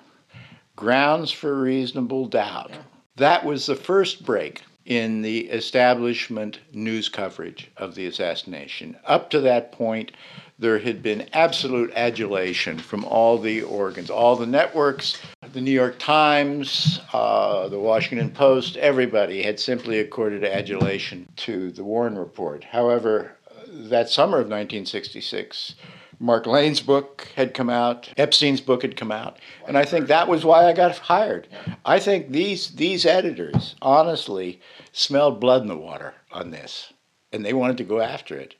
grounds 0.77 1.31
for 1.31 1.61
reasonable 1.61 2.27
doubt. 2.27 2.73
That 3.17 3.45
was 3.45 3.67
the 3.67 3.77
first 3.77 4.25
break 4.25 4.63
in 4.85 5.23
the 5.23 5.41
establishment 5.51 6.59
news 6.73 7.09
coverage 7.09 7.71
of 7.77 7.95
the 7.95 8.07
assassination. 8.07 8.97
Up 9.05 9.31
to 9.31 9.41
that 9.41 9.73
point, 9.73 10.13
there 10.61 10.79
had 10.79 11.03
been 11.03 11.27
absolute 11.33 11.91
adulation 11.97 12.79
from 12.79 13.03
all 13.07 13.39
the 13.39 13.63
organs, 13.63 14.11
all 14.11 14.37
the 14.37 14.47
networks, 14.47 15.19
the 15.55 15.61
New 15.61 15.71
York 15.71 15.99
Times, 15.99 17.01
uh, 17.15 17.67
the 17.69 17.79
Washington 17.79 18.31
Post, 18.31 18.77
everybody 18.77 19.43
had 19.43 19.59
simply 19.59 20.01
accorded 20.01 20.45
adulation 20.45 21.27
to 21.37 21.73
the 21.73 21.83
Warren 21.83 22.19
Report. 22.19 22.63
However, 22.63 23.33
that 23.69 24.11
summer 24.11 24.37
of 24.37 24.49
1966, 24.49 25.77
Mark 26.19 26.47
Lane's 26.47 26.83
book 26.83 27.29
had 27.35 27.55
come 27.55 27.71
out, 27.71 28.11
Epstein's 28.19 28.61
book 28.61 28.83
had 28.83 28.99
come 28.99 29.11
out, 29.11 29.39
and 29.67 29.79
I 29.79 29.87
think 29.87 30.09
that 30.09 30.29
was 30.29 30.45
why 30.45 30.67
I 30.67 30.75
got 30.75 30.99
hired. 30.99 31.49
I 31.87 31.99
think 31.99 32.29
these 32.29 32.73
these 32.73 33.07
editors 33.07 33.77
honestly 33.81 34.61
smelled 34.93 35.41
blood 35.41 35.63
in 35.63 35.69
the 35.69 35.77
water 35.77 36.13
on 36.31 36.51
this, 36.51 36.93
and 37.33 37.43
they 37.43 37.55
wanted 37.55 37.79
to 37.79 37.85
go 37.85 38.01
after 38.03 38.37
it 38.37 38.57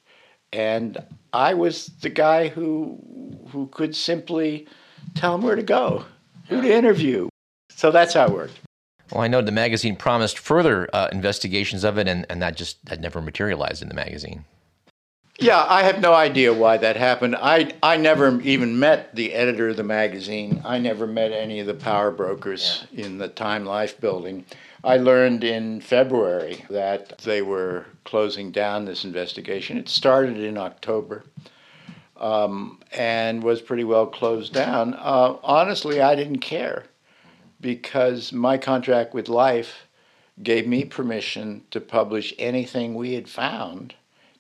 and 0.53 1.03
I 1.33 1.55
was 1.55 1.87
the 2.01 2.11
guy 2.11 2.49
who 2.49 2.99
who 3.51 3.67
could 3.69 3.97
simply 3.97 4.67
tell 5.15 5.35
him 5.35 5.43
where 5.43 5.57
to 5.57 5.63
go, 5.63 6.05
who 6.49 6.61
to 6.63 6.73
interview. 6.73 7.29
So 7.71 7.91
that's 7.91 8.15
how 8.15 8.27
it 8.27 8.33
worked. 8.33 8.61
Well, 9.13 9.23
I 9.23 9.29
know 9.29 9.43
the 9.43 9.53
magazine 9.53 9.97
promised 9.97 10.39
further 10.39 10.89
uh, 10.93 11.09
investigations 11.11 11.83
of 11.83 11.99
it, 11.99 12.07
and, 12.07 12.27
and 12.31 12.41
that 12.43 12.57
just 12.57 12.85
that 12.87 13.01
never 13.01 13.21
materialized 13.21 13.83
in 13.83 13.89
the 13.89 13.95
magazine. 13.95 14.45
Yeah, 15.41 15.65
I 15.67 15.85
have 15.85 16.01
no 16.01 16.13
idea 16.13 16.53
why 16.53 16.77
that 16.77 16.97
happened. 16.97 17.35
I, 17.35 17.73
I 17.83 17.97
never 17.97 18.39
even 18.43 18.79
met 18.79 19.15
the 19.15 19.33
editor 19.33 19.71
of 19.71 19.79
the 19.79 19.83
magazine. 19.83 20.61
I 20.67 20.79
never 20.79 21.07
met 21.07 21.33
any 21.33 21.61
of 21.61 21.67
the 21.67 21.73
power 21.75 22.11
brokers 22.11 22.87
yeah. 22.93 23.07
in 23.07 23.17
the 23.17 23.29
Time 23.29 23.65
Life 23.65 23.99
building. 23.99 24.45
I 24.83 24.97
learned 24.97 25.45
in 25.45 25.81
February 25.81 26.65
that 26.71 27.19
they 27.19 27.43
were 27.43 27.87
closing 28.05 28.51
down 28.51 28.85
this 28.85 29.05
investigation. 29.05 29.77
It 29.77 29.89
started 29.89 30.39
in 30.39 30.57
October 30.57 31.25
um, 32.17 32.81
and 32.93 33.43
was 33.43 33.61
pretty 33.61 33.85
well 33.85 34.07
closed 34.07 34.55
down. 34.55 34.95
Uh, 34.95 35.37
honestly, 35.43 36.01
I 36.01 36.15
didn't 36.15 36.39
care 36.39 36.85
because 37.61 38.33
my 38.33 38.57
contract 38.57 39.13
with 39.13 39.29
Life 39.29 39.87
gave 40.43 40.67
me 40.67 40.87
permission 40.87 41.63
to 41.71 41.81
publish 41.81 42.33
anything 42.39 42.95
we 42.95 43.13
had 43.13 43.29
found, 43.29 43.95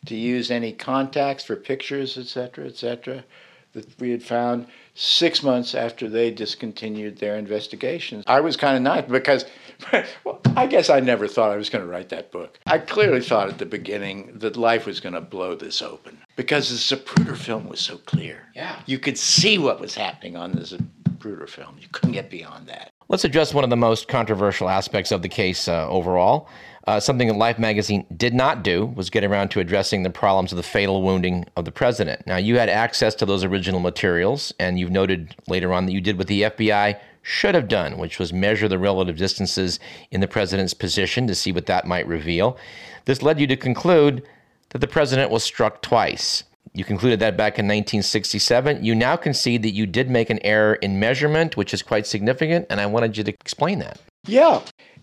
to 0.06 0.16
use 0.16 0.50
any 0.50 0.72
contacts 0.72 1.44
for 1.44 1.56
pictures, 1.56 2.16
etc., 2.16 2.66
etc., 2.66 3.24
that 3.72 4.00
we 4.00 4.10
had 4.10 4.22
found 4.22 4.66
six 4.94 5.42
months 5.42 5.74
after 5.74 6.08
they 6.08 6.30
discontinued 6.30 7.18
their 7.18 7.36
investigations. 7.36 8.24
I 8.26 8.40
was 8.40 8.56
kind 8.56 8.76
of 8.76 8.82
nice 8.82 9.08
because 9.08 9.44
well, 10.24 10.40
I 10.56 10.66
guess 10.66 10.90
I 10.90 11.00
never 11.00 11.28
thought 11.28 11.50
I 11.50 11.56
was 11.56 11.70
going 11.70 11.84
to 11.84 11.90
write 11.90 12.08
that 12.10 12.30
book. 12.30 12.58
I 12.66 12.78
clearly 12.78 13.20
thought 13.20 13.48
at 13.48 13.58
the 13.58 13.66
beginning 13.66 14.38
that 14.38 14.56
life 14.56 14.86
was 14.86 15.00
going 15.00 15.14
to 15.14 15.20
blow 15.20 15.54
this 15.54 15.82
open 15.82 16.18
because 16.36 16.68
the 16.68 16.96
Zapruder 16.96 17.36
film 17.36 17.68
was 17.68 17.80
so 17.80 17.98
clear. 17.98 18.48
Yeah. 18.54 18.80
You 18.86 18.98
could 18.98 19.18
see 19.18 19.58
what 19.58 19.80
was 19.80 19.94
happening 19.94 20.36
on 20.36 20.52
the 20.52 20.62
Zapruder 20.62 21.48
film. 21.48 21.76
You 21.80 21.88
couldn't 21.92 22.12
get 22.12 22.30
beyond 22.30 22.66
that. 22.68 22.90
Let's 23.08 23.24
address 23.24 23.52
one 23.52 23.64
of 23.64 23.70
the 23.70 23.76
most 23.76 24.08
controversial 24.08 24.68
aspects 24.68 25.10
of 25.10 25.22
the 25.22 25.28
case 25.28 25.66
uh, 25.66 25.88
overall. 25.88 26.48
Uh, 26.86 26.98
something 26.98 27.28
that 27.28 27.36
Life 27.36 27.58
magazine 27.58 28.06
did 28.16 28.32
not 28.32 28.62
do 28.62 28.86
was 28.86 29.10
get 29.10 29.22
around 29.22 29.50
to 29.50 29.60
addressing 29.60 30.02
the 30.02 30.10
problems 30.10 30.52
of 30.52 30.56
the 30.56 30.62
fatal 30.62 31.02
wounding 31.02 31.44
of 31.56 31.64
the 31.64 31.72
president. 31.72 32.26
Now, 32.26 32.36
you 32.36 32.58
had 32.58 32.68
access 32.68 33.14
to 33.16 33.26
those 33.26 33.44
original 33.44 33.80
materials, 33.80 34.52
and 34.58 34.78
you've 34.78 34.90
noted 34.90 35.34
later 35.46 35.72
on 35.72 35.86
that 35.86 35.92
you 35.92 36.00
did 36.00 36.16
what 36.16 36.26
the 36.26 36.42
FBI 36.42 36.98
should 37.22 37.54
have 37.54 37.68
done, 37.68 37.98
which 37.98 38.18
was 38.18 38.32
measure 38.32 38.66
the 38.66 38.78
relative 38.78 39.16
distances 39.16 39.78
in 40.10 40.20
the 40.20 40.28
president's 40.28 40.72
position 40.72 41.26
to 41.26 41.34
see 41.34 41.52
what 41.52 41.66
that 41.66 41.86
might 41.86 42.06
reveal. 42.06 42.56
This 43.04 43.22
led 43.22 43.38
you 43.38 43.46
to 43.48 43.56
conclude 43.56 44.26
that 44.70 44.78
the 44.78 44.86
president 44.86 45.30
was 45.30 45.44
struck 45.44 45.82
twice. 45.82 46.44
You 46.72 46.84
concluded 46.84 47.20
that 47.20 47.36
back 47.36 47.58
in 47.58 47.66
1967. 47.66 48.84
You 48.84 48.94
now 48.94 49.16
concede 49.16 49.62
that 49.64 49.72
you 49.72 49.86
did 49.86 50.08
make 50.08 50.30
an 50.30 50.38
error 50.44 50.74
in 50.74 51.00
measurement, 51.00 51.56
which 51.56 51.74
is 51.74 51.82
quite 51.82 52.06
significant, 52.06 52.66
and 52.70 52.80
I 52.80 52.86
wanted 52.86 53.16
you 53.16 53.24
to 53.24 53.32
explain 53.32 53.80
that. 53.80 53.98
Yeah, 54.26 54.60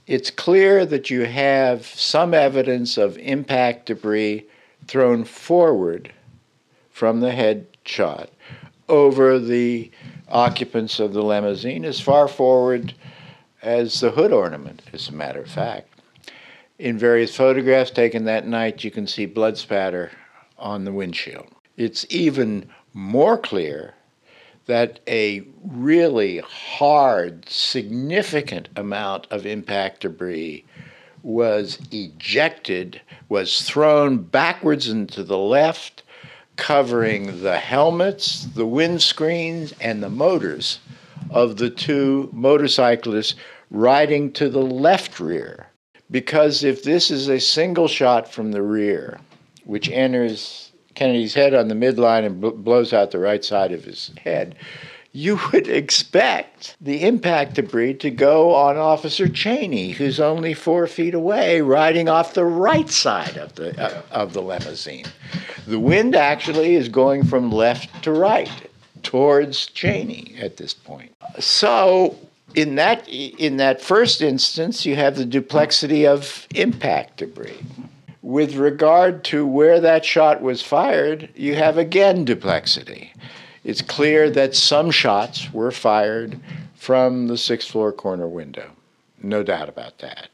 it's 0.08 0.32
clear 0.32 0.86
that 0.86 1.10
you 1.10 1.26
have 1.26 1.86
some 1.86 2.34
evidence 2.34 2.98
of 2.98 3.18
impact 3.18 3.88
debris 3.88 4.46
thrown 4.88 5.26
forward 5.26 6.14
from 6.90 7.20
the 7.20 7.34
head 7.34 7.68
shot 7.86 8.30
over 8.88 9.38
the 9.38 9.92
occupants 10.30 11.00
of 11.00 11.14
the 11.14 11.22
limousine 11.22 11.84
as 11.84 12.00
far 12.00 12.28
forward 12.28 12.94
as 13.62 14.00
the 14.00 14.12
hood 14.12 14.32
ornament, 14.32 14.82
as 14.94 15.10
a 15.10 15.14
matter 15.14 15.42
of 15.42 15.50
fact. 15.50 15.90
In 16.80 16.98
various 16.98 17.36
photographs 17.36 17.92
taken 17.92 18.26
that 18.26 18.48
night, 18.48 18.84
you 18.84 18.92
can 18.92 19.08
see 19.08 19.26
blood 19.26 19.58
spatter 19.58 20.12
on 20.58 20.86
the 20.86 20.94
windshield. 20.94 21.48
It's 21.76 22.06
even 22.10 22.70
more 22.94 23.38
clear 23.38 23.94
that 24.68 25.00
a 25.08 25.44
really 25.64 26.40
hard, 26.40 27.50
significant 27.50 28.70
amount 28.76 29.28
of 29.32 29.46
impact 29.46 30.02
debris 30.02 30.64
was 31.24 31.80
ejected, 31.92 33.02
was 33.28 33.64
thrown 33.64 34.18
backwards 34.18 34.88
and 34.88 35.10
to 35.10 35.24
the 35.24 35.38
left, 35.38 36.04
covering 36.56 37.42
the 37.42 37.58
helmets, 37.58 38.46
the 38.56 38.66
windscreens, 38.66 39.74
and 39.82 40.02
the 40.02 40.10
motors 40.10 40.80
of 41.30 41.58
the 41.58 41.70
two 41.70 42.30
motorcyclists 42.32 43.36
riding 43.70 44.32
to 44.32 44.50
the 44.50 44.62
left 44.62 45.20
rear. 45.20 45.68
Because 46.10 46.64
if 46.64 46.84
this 46.84 47.12
is 47.12 47.28
a 47.28 47.40
single 47.40 47.88
shot 47.88 48.32
from 48.32 48.52
the 48.52 48.62
rear, 48.62 49.20
which 49.66 49.90
enters 49.90 50.67
Kennedy's 50.98 51.36
head 51.36 51.54
on 51.54 51.68
the 51.68 51.76
midline 51.76 52.26
and 52.26 52.42
bl- 52.42 52.50
blows 52.50 52.92
out 52.92 53.12
the 53.12 53.20
right 53.20 53.46
side 53.46 53.72
of 53.72 53.84
his 53.84 54.12
head, 54.24 54.56
you 55.12 55.40
would 55.52 55.68
expect 55.68 56.76
the 56.82 57.06
impact 57.06 57.54
debris 57.54 57.94
to 57.94 58.10
go 58.10 58.56
on 58.56 58.78
Officer 58.78 59.30
Chaney, 59.30 59.92
who's 59.92 60.20
only 60.20 60.56
four 60.56 60.88
feet 60.88 61.14
away, 61.14 61.62
riding 61.62 62.10
off 62.10 62.34
the 62.34 62.46
right 62.46 62.90
side 62.90 63.38
of 63.38 63.54
the 63.54 63.80
uh, 63.80 64.02
of 64.10 64.34
the 64.34 64.42
limousine. 64.42 65.06
The 65.68 65.80
wind 65.80 66.16
actually 66.16 66.74
is 66.74 66.90
going 66.90 67.26
from 67.26 67.52
left 67.52 68.04
to 68.04 68.12
right 68.12 68.50
towards 69.04 69.68
Chaney 69.68 70.36
at 70.40 70.58
this 70.58 70.74
point. 70.74 71.14
So 71.40 72.18
in 72.56 72.74
that 72.76 73.08
in 73.08 73.58
that 73.58 73.82
first 73.82 74.22
instance, 74.22 74.84
you 74.84 74.96
have 74.96 75.16
the 75.16 75.26
duplexity 75.26 76.08
of 76.08 76.48
impact 76.56 77.18
debris. 77.18 77.60
With 78.28 78.56
regard 78.56 79.24
to 79.32 79.48
where 79.48 79.80
that 79.80 80.04
shot 80.04 80.42
was 80.42 80.62
fired, 80.62 81.30
you 81.34 81.56
have 81.56 81.78
again 81.78 82.26
duplexity. 82.26 83.12
It's 83.64 83.82
clear 83.82 84.30
that 84.32 84.54
some 84.54 84.92
shots 84.92 85.54
were 85.54 85.72
fired 85.72 86.38
from 86.76 87.28
the 87.28 87.38
sixth 87.38 87.72
floor 87.72 87.94
corner 87.94 88.28
window. 88.28 88.72
No 89.24 89.44
doubt 89.44 89.70
about 89.70 90.00
that. 90.00 90.28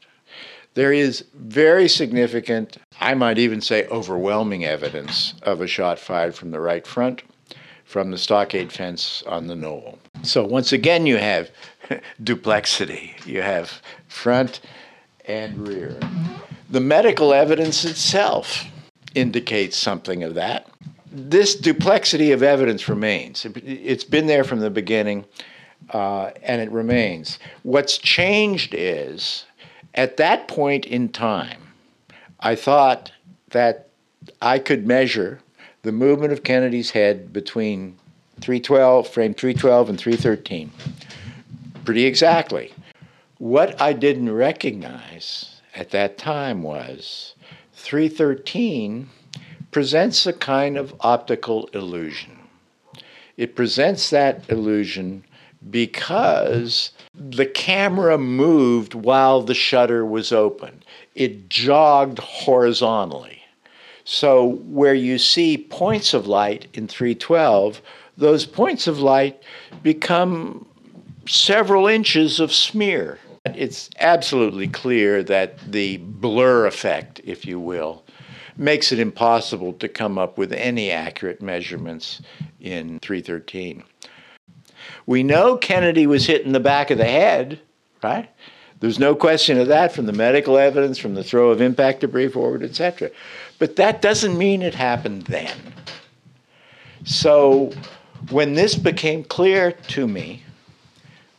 There 0.74 0.92
is 0.92 1.24
very 1.34 1.86
significant, 1.88 2.78
I 3.00 3.14
might 3.14 3.38
even 3.38 3.60
say 3.60 3.86
overwhelming 3.86 4.64
evidence 4.64 5.34
of 5.44 5.60
a 5.60 5.68
shot 5.68 6.00
fired 6.00 6.34
from 6.34 6.50
the 6.50 6.58
right 6.58 6.84
front 6.84 7.22
from 7.84 8.10
the 8.10 8.18
stockade 8.18 8.72
fence 8.72 9.22
on 9.28 9.46
the 9.46 9.54
knoll. 9.54 10.00
So 10.24 10.44
once 10.44 10.72
again, 10.72 11.06
you 11.06 11.18
have 11.18 11.48
duplexity. 12.24 13.24
You 13.24 13.42
have 13.42 13.80
front 14.08 14.62
and 15.26 15.68
rear. 15.68 15.96
The 16.74 16.80
medical 16.80 17.32
evidence 17.32 17.84
itself 17.84 18.64
indicates 19.14 19.76
something 19.76 20.24
of 20.24 20.34
that. 20.34 20.66
This 21.08 21.54
duplexity 21.54 22.34
of 22.34 22.42
evidence 22.42 22.88
remains. 22.88 23.46
It's 23.54 24.02
been 24.02 24.26
there 24.26 24.42
from 24.42 24.58
the 24.58 24.70
beginning, 24.70 25.24
uh, 25.90 26.32
and 26.42 26.60
it 26.60 26.72
remains. 26.72 27.38
What's 27.62 27.96
changed 27.96 28.74
is 28.76 29.44
at 29.94 30.16
that 30.16 30.48
point 30.48 30.84
in 30.84 31.10
time, 31.10 31.62
I 32.40 32.56
thought 32.56 33.12
that 33.50 33.90
I 34.42 34.58
could 34.58 34.84
measure 34.84 35.38
the 35.82 35.92
movement 35.92 36.32
of 36.32 36.42
Kennedy's 36.42 36.90
head 36.90 37.32
between 37.32 37.96
312, 38.40 39.06
frame 39.06 39.32
312 39.32 39.90
and 39.90 39.96
313 39.96 40.72
pretty 41.84 42.04
exactly. 42.04 42.72
What 43.38 43.80
I 43.80 43.92
didn't 43.92 44.32
recognize 44.32 45.53
at 45.74 45.90
that 45.90 46.18
time 46.18 46.62
was 46.62 47.34
313 47.72 49.08
presents 49.70 50.26
a 50.26 50.32
kind 50.32 50.76
of 50.76 50.94
optical 51.00 51.68
illusion. 51.72 52.38
It 53.36 53.56
presents 53.56 54.10
that 54.10 54.48
illusion 54.48 55.24
because 55.70 56.92
the 57.14 57.46
camera 57.46 58.18
moved 58.18 58.94
while 58.94 59.40
the 59.40 59.54
shutter 59.54 60.04
was 60.04 60.30
open. 60.30 60.82
It 61.14 61.48
jogged 61.48 62.18
horizontally. 62.18 63.42
So, 64.04 64.44
where 64.66 64.94
you 64.94 65.18
see 65.18 65.56
points 65.56 66.12
of 66.12 66.26
light 66.26 66.66
in 66.74 66.86
312, 66.86 67.80
those 68.18 68.44
points 68.44 68.86
of 68.86 69.00
light 69.00 69.42
become 69.82 70.66
several 71.26 71.86
inches 71.86 72.38
of 72.38 72.52
smear. 72.52 73.18
It's 73.44 73.90
absolutely 74.00 74.68
clear 74.68 75.22
that 75.24 75.58
the 75.70 75.98
blur 75.98 76.64
effect, 76.66 77.20
if 77.24 77.44
you 77.44 77.60
will, 77.60 78.02
makes 78.56 78.90
it 78.90 78.98
impossible 78.98 79.74
to 79.74 79.88
come 79.88 80.16
up 80.16 80.38
with 80.38 80.52
any 80.54 80.90
accurate 80.90 81.42
measurements 81.42 82.22
in 82.58 83.00
313. 83.00 83.84
We 85.06 85.22
know 85.22 85.58
Kennedy 85.58 86.06
was 86.06 86.26
hit 86.26 86.46
in 86.46 86.52
the 86.52 86.60
back 86.60 86.90
of 86.90 86.96
the 86.96 87.04
head, 87.04 87.60
right? 88.02 88.30
There's 88.80 88.98
no 88.98 89.14
question 89.14 89.58
of 89.58 89.68
that 89.68 89.92
from 89.92 90.06
the 90.06 90.12
medical 90.12 90.56
evidence, 90.56 90.96
from 90.96 91.14
the 91.14 91.24
throw 91.24 91.50
of 91.50 91.60
impact 91.60 92.00
debris 92.00 92.28
forward, 92.28 92.62
etc. 92.62 93.10
But 93.58 93.76
that 93.76 94.00
doesn't 94.00 94.38
mean 94.38 94.62
it 94.62 94.74
happened 94.74 95.22
then. 95.22 95.56
So 97.04 97.72
when 98.30 98.54
this 98.54 98.74
became 98.74 99.22
clear 99.22 99.72
to 99.72 100.08
me, 100.08 100.42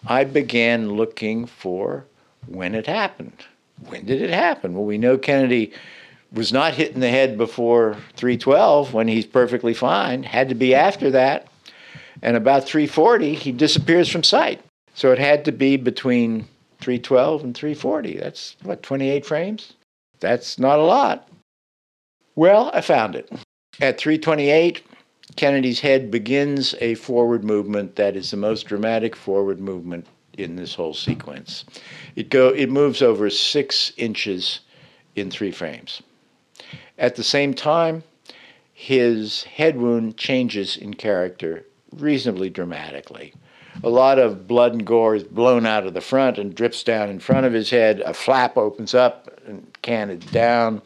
I 0.08 0.24
began 0.24 0.94
looking 0.94 1.46
for 1.46 2.06
when 2.48 2.76
it 2.76 2.88
happened. 2.88 3.46
When 3.88 4.06
did 4.06 4.22
it 4.22 4.30
happen? 4.30 4.74
Well, 4.74 4.86
we 4.86 4.98
know 4.98 5.18
Kennedy 5.18 5.74
was 6.32 6.54
not 6.54 6.74
hit 6.74 6.94
in 6.94 7.00
the 7.00 7.10
head 7.10 7.38
before 7.38 7.98
312 8.16 8.94
when 8.94 9.08
he's 9.08 9.26
perfectly 9.26 9.74
fine, 9.74 10.24
had 10.24 10.50
to 10.50 10.56
be 10.56 10.76
after 10.76 11.12
that. 11.12 11.48
And 12.22 12.36
about 12.36 12.66
340, 12.66 13.36
he 13.36 13.52
disappears 13.52 14.10
from 14.10 14.24
sight. 14.24 14.62
So 14.94 15.12
it 15.12 15.20
had 15.20 15.46
to 15.46 15.52
be 15.52 15.78
between 15.78 16.48
312 16.80 17.44
and 17.44 17.56
340. 17.56 18.18
That's 18.18 18.56
what, 18.64 18.84
28 18.84 19.26
frames? 19.26 19.74
That's 20.20 20.58
not 20.58 20.80
a 20.80 20.84
lot. 20.84 21.28
Well, 22.36 22.72
I 22.74 22.82
found 22.82 23.16
it. 23.16 23.30
At 23.82 23.98
328, 23.98 24.82
Kennedy's 25.36 25.82
head 25.82 26.12
begins 26.12 26.76
a 26.80 26.96
forward 26.96 27.44
movement 27.44 27.98
that 27.98 28.16
is 28.16 28.32
the 28.32 28.38
most 28.38 28.64
dramatic 28.64 29.16
forward 29.16 29.60
movement 29.60 30.08
in 30.38 30.56
this 30.56 30.76
whole 30.76 30.94
sequence. 30.94 31.66
It 32.16 32.30
go 32.30 32.50
it 32.50 32.70
moves 32.70 33.02
over 33.02 33.30
six 33.30 33.92
inches 33.98 34.62
in 35.16 35.30
three 35.30 35.52
frames. 35.52 36.02
At 36.98 37.16
the 37.16 37.24
same 37.24 37.54
time, 37.54 38.04
his 38.74 39.44
head 39.44 39.78
wound 39.78 40.16
changes 40.16 40.78
in 40.78 40.94
character 40.94 41.66
reasonably 41.92 42.50
dramatically. 42.50 43.34
A 43.84 43.90
lot 43.90 44.20
of 44.20 44.48
blood 44.48 44.72
and 44.72 44.86
gore 44.86 45.16
is 45.16 45.24
blown 45.26 45.66
out 45.66 45.86
of 45.86 45.94
the 45.94 46.02
front 46.02 46.38
and 46.38 46.56
drips 46.56 46.82
down 46.82 47.10
in 47.10 47.20
front 47.20 47.46
of 47.46 47.52
his 47.52 47.70
head. 47.70 48.00
A 48.02 48.14
flap 48.14 48.56
opens 48.56 48.94
up 48.94 49.42
and 49.46 49.68
canted 49.82 50.32
down. 50.32 50.82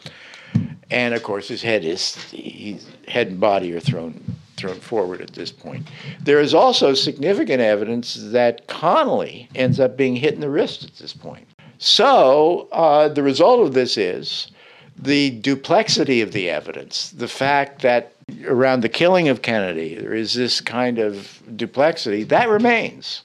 And 0.89 1.13
of 1.13 1.21
course, 1.21 1.47
his 1.47 1.61
head 1.61 1.85
is 1.85 2.15
his 2.31 2.87
head 3.07 3.27
and 3.27 3.39
body 3.39 3.71
are 3.73 3.79
thrown 3.79 4.38
thrown 4.59 4.79
forward 4.79 5.21
at 5.21 5.33
this 5.33 5.51
point. 5.51 5.87
There 6.21 6.39
is 6.39 6.53
also 6.53 6.93
significant 6.93 7.61
evidence 7.61 8.15
that 8.31 8.67
Connally 8.67 9.47
ends 9.55 9.79
up 9.79 9.97
being 9.97 10.15
hit 10.15 10.33
in 10.33 10.41
the 10.41 10.49
wrist 10.49 10.83
at 10.83 10.95
this 10.95 11.13
point. 11.13 11.47
So 11.77 12.67
uh, 12.71 13.07
the 13.07 13.23
result 13.23 13.65
of 13.65 13.73
this 13.73 13.97
is 13.97 14.51
the 14.97 15.39
duplexity 15.39 16.21
of 16.21 16.33
the 16.33 16.49
evidence, 16.49 17.11
the 17.11 17.27
fact 17.27 17.81
that 17.81 18.11
around 18.45 18.81
the 18.81 18.89
killing 18.89 19.29
of 19.29 19.41
Kennedy 19.41 19.95
there 19.95 20.13
is 20.13 20.33
this 20.33 20.61
kind 20.61 20.99
of 20.99 21.41
duplexity, 21.55 22.27
that 22.27 22.49
remains. 22.49 23.23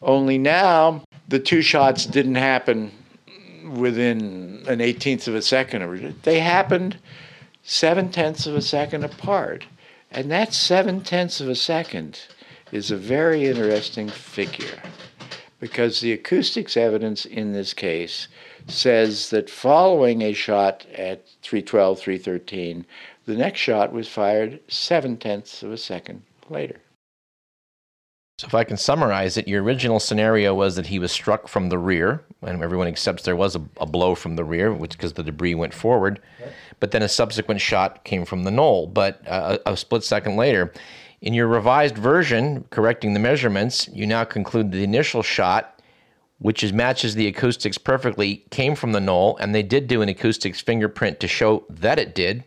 Only 0.00 0.38
now 0.38 1.02
the 1.28 1.38
two 1.38 1.62
shots 1.62 2.06
didn't 2.06 2.36
happen 2.36 2.90
within 3.76 4.64
an 4.66 4.80
eighteenth 4.80 5.28
of 5.28 5.34
a 5.34 5.42
second. 5.42 6.14
They 6.22 6.40
happened 6.40 6.98
seven 7.62 8.10
tenths 8.10 8.46
of 8.46 8.54
a 8.54 8.62
second 8.62 9.04
apart. 9.04 9.64
And 10.14 10.30
that 10.30 10.54
seven 10.54 11.00
tenths 11.00 11.40
of 11.40 11.48
a 11.48 11.56
second 11.56 12.20
is 12.70 12.90
a 12.92 12.96
very 12.96 13.46
interesting 13.46 14.08
figure 14.08 14.80
because 15.58 16.00
the 16.00 16.12
acoustics 16.12 16.76
evidence 16.76 17.24
in 17.24 17.52
this 17.52 17.74
case 17.74 18.28
says 18.68 19.30
that 19.30 19.50
following 19.50 20.22
a 20.22 20.32
shot 20.32 20.86
at 20.94 21.26
312, 21.42 21.98
313, 21.98 22.86
the 23.26 23.34
next 23.34 23.58
shot 23.58 23.92
was 23.92 24.08
fired 24.08 24.60
seven 24.68 25.16
tenths 25.16 25.64
of 25.64 25.72
a 25.72 25.76
second 25.76 26.22
later. 26.48 26.80
So, 28.36 28.48
if 28.48 28.54
I 28.54 28.64
can 28.64 28.76
summarize 28.76 29.36
it, 29.36 29.46
your 29.46 29.62
original 29.62 30.00
scenario 30.00 30.54
was 30.54 30.74
that 30.74 30.88
he 30.88 30.98
was 30.98 31.12
struck 31.12 31.46
from 31.46 31.68
the 31.68 31.78
rear, 31.78 32.24
and 32.42 32.60
everyone 32.64 32.88
accepts 32.88 33.22
there 33.22 33.36
was 33.36 33.54
a, 33.54 33.62
a 33.76 33.86
blow 33.86 34.16
from 34.16 34.34
the 34.34 34.42
rear, 34.42 34.72
which 34.72 34.92
because 34.92 35.12
the 35.12 35.22
debris 35.22 35.54
went 35.54 35.72
forward. 35.72 36.20
But 36.80 36.90
then 36.90 37.02
a 37.02 37.08
subsequent 37.08 37.60
shot 37.60 38.02
came 38.02 38.24
from 38.24 38.42
the 38.42 38.50
knoll. 38.50 38.88
But 38.88 39.22
uh, 39.28 39.58
a 39.66 39.76
split 39.76 40.02
second 40.02 40.34
later, 40.36 40.72
in 41.20 41.32
your 41.32 41.46
revised 41.46 41.96
version, 41.96 42.64
correcting 42.70 43.14
the 43.14 43.20
measurements, 43.20 43.88
you 43.92 44.04
now 44.04 44.24
conclude 44.24 44.72
the 44.72 44.82
initial 44.82 45.22
shot, 45.22 45.80
which 46.38 46.64
is, 46.64 46.72
matches 46.72 47.14
the 47.14 47.28
acoustics 47.28 47.78
perfectly, 47.78 48.44
came 48.50 48.74
from 48.74 48.90
the 48.90 49.00
knoll, 49.00 49.36
and 49.36 49.54
they 49.54 49.62
did 49.62 49.86
do 49.86 50.02
an 50.02 50.08
acoustics 50.08 50.60
fingerprint 50.60 51.20
to 51.20 51.28
show 51.28 51.64
that 51.70 52.00
it 52.00 52.16
did 52.16 52.42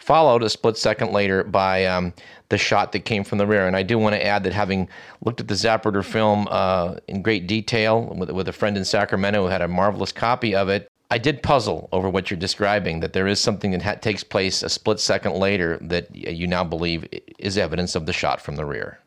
followed 0.00 0.42
a 0.42 0.48
split 0.48 0.76
second 0.76 1.12
later 1.12 1.44
by 1.44 1.84
um, 1.84 2.12
the 2.48 2.58
shot 2.58 2.92
that 2.92 3.04
came 3.04 3.22
from 3.22 3.38
the 3.38 3.46
rear. 3.46 3.66
And 3.66 3.76
I 3.76 3.82
do 3.82 3.98
want 3.98 4.14
to 4.14 4.26
add 4.26 4.42
that 4.44 4.52
having 4.52 4.88
looked 5.24 5.40
at 5.40 5.48
the 5.48 5.54
Zapruder 5.54 6.04
film 6.04 6.48
uh, 6.50 6.96
in 7.06 7.22
great 7.22 7.46
detail 7.46 8.06
with, 8.16 8.30
with 8.30 8.48
a 8.48 8.52
friend 8.52 8.76
in 8.76 8.84
Sacramento 8.84 9.42
who 9.42 9.48
had 9.48 9.62
a 9.62 9.68
marvelous 9.68 10.10
copy 10.10 10.54
of 10.54 10.68
it, 10.68 10.88
I 11.10 11.18
did 11.18 11.42
puzzle 11.42 11.88
over 11.92 12.08
what 12.08 12.30
you're 12.30 12.38
describing, 12.38 13.00
that 13.00 13.12
there 13.12 13.26
is 13.26 13.40
something 13.40 13.72
that 13.72 13.82
ha- 13.82 13.94
takes 13.96 14.24
place 14.24 14.62
a 14.62 14.68
split 14.68 15.00
second 15.00 15.34
later 15.34 15.76
that 15.82 16.14
you 16.14 16.46
now 16.46 16.64
believe 16.64 17.06
is 17.38 17.58
evidence 17.58 17.94
of 17.94 18.06
the 18.06 18.12
shot 18.12 18.40
from 18.40 18.56
the 18.56 18.64
rear. 18.64 19.00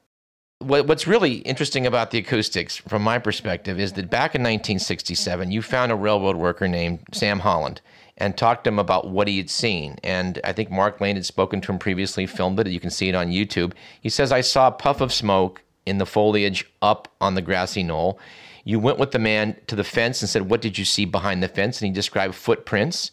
what's 0.59 1.07
really 1.07 1.37
interesting 1.39 1.87
about 1.87 2.11
the 2.11 2.19
acoustics, 2.19 2.77
from 2.77 3.01
my 3.01 3.19
perspective, 3.19 3.79
is 3.79 3.93
that 3.93 4.09
back 4.09 4.35
in 4.35 4.41
1967, 4.41 5.51
you 5.51 5.61
found 5.61 5.91
a 5.91 5.95
railroad 5.95 6.35
worker 6.35 6.67
named 6.67 6.99
Sam 7.13 7.39
Holland 7.39 7.81
and 8.17 8.37
talked 8.37 8.63
to 8.63 8.69
him 8.69 8.79
about 8.79 9.07
what 9.07 9.27
he 9.27 9.37
had 9.37 9.49
seen. 9.49 9.97
And 10.03 10.39
I 10.43 10.53
think 10.53 10.69
Mark 10.69 11.01
Lane 11.01 11.15
had 11.15 11.25
spoken 11.25 11.61
to 11.61 11.71
him 11.71 11.79
previously, 11.79 12.25
filmed 12.25 12.59
it. 12.59 12.67
You 12.67 12.79
can 12.79 12.91
see 12.91 13.09
it 13.09 13.15
on 13.15 13.31
YouTube. 13.31 13.73
He 14.01 14.09
says, 14.09 14.31
I 14.31 14.41
saw 14.41 14.67
a 14.67 14.71
puff 14.71 15.01
of 15.01 15.11
smoke 15.11 15.63
in 15.85 15.97
the 15.97 16.05
foliage 16.05 16.65
up 16.81 17.07
on 17.19 17.35
the 17.35 17.41
grassy 17.41 17.83
knoll. 17.83 18.19
You 18.63 18.79
went 18.79 18.99
with 18.99 19.11
the 19.11 19.19
man 19.19 19.57
to 19.67 19.75
the 19.75 19.83
fence 19.83 20.21
and 20.21 20.29
said, 20.29 20.49
What 20.49 20.61
did 20.61 20.77
you 20.77 20.85
see 20.85 21.05
behind 21.05 21.43
the 21.43 21.47
fence? 21.47 21.81
And 21.81 21.87
he 21.87 21.93
described 21.93 22.35
footprints 22.35 23.11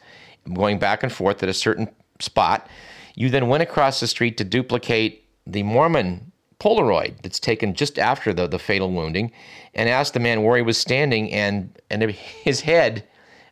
going 0.52 0.78
back 0.78 1.02
and 1.02 1.12
forth 1.12 1.42
at 1.42 1.48
a 1.48 1.54
certain 1.54 1.88
spot. 2.20 2.68
You 3.14 3.30
then 3.30 3.48
went 3.48 3.62
across 3.62 4.00
the 4.00 4.06
street 4.06 4.36
to 4.38 4.44
duplicate 4.44 5.24
the 5.46 5.62
Moorman 5.62 6.30
Polaroid 6.60 7.22
that's 7.22 7.40
taken 7.40 7.74
just 7.74 7.98
after 7.98 8.32
the, 8.32 8.46
the 8.46 8.58
fatal 8.58 8.90
wounding 8.90 9.32
and 9.74 9.88
asked 9.88 10.14
the 10.14 10.20
man 10.20 10.42
where 10.42 10.56
he 10.56 10.62
was 10.62 10.78
standing, 10.78 11.32
and, 11.32 11.76
and 11.90 12.02
his 12.10 12.60
head 12.60 13.04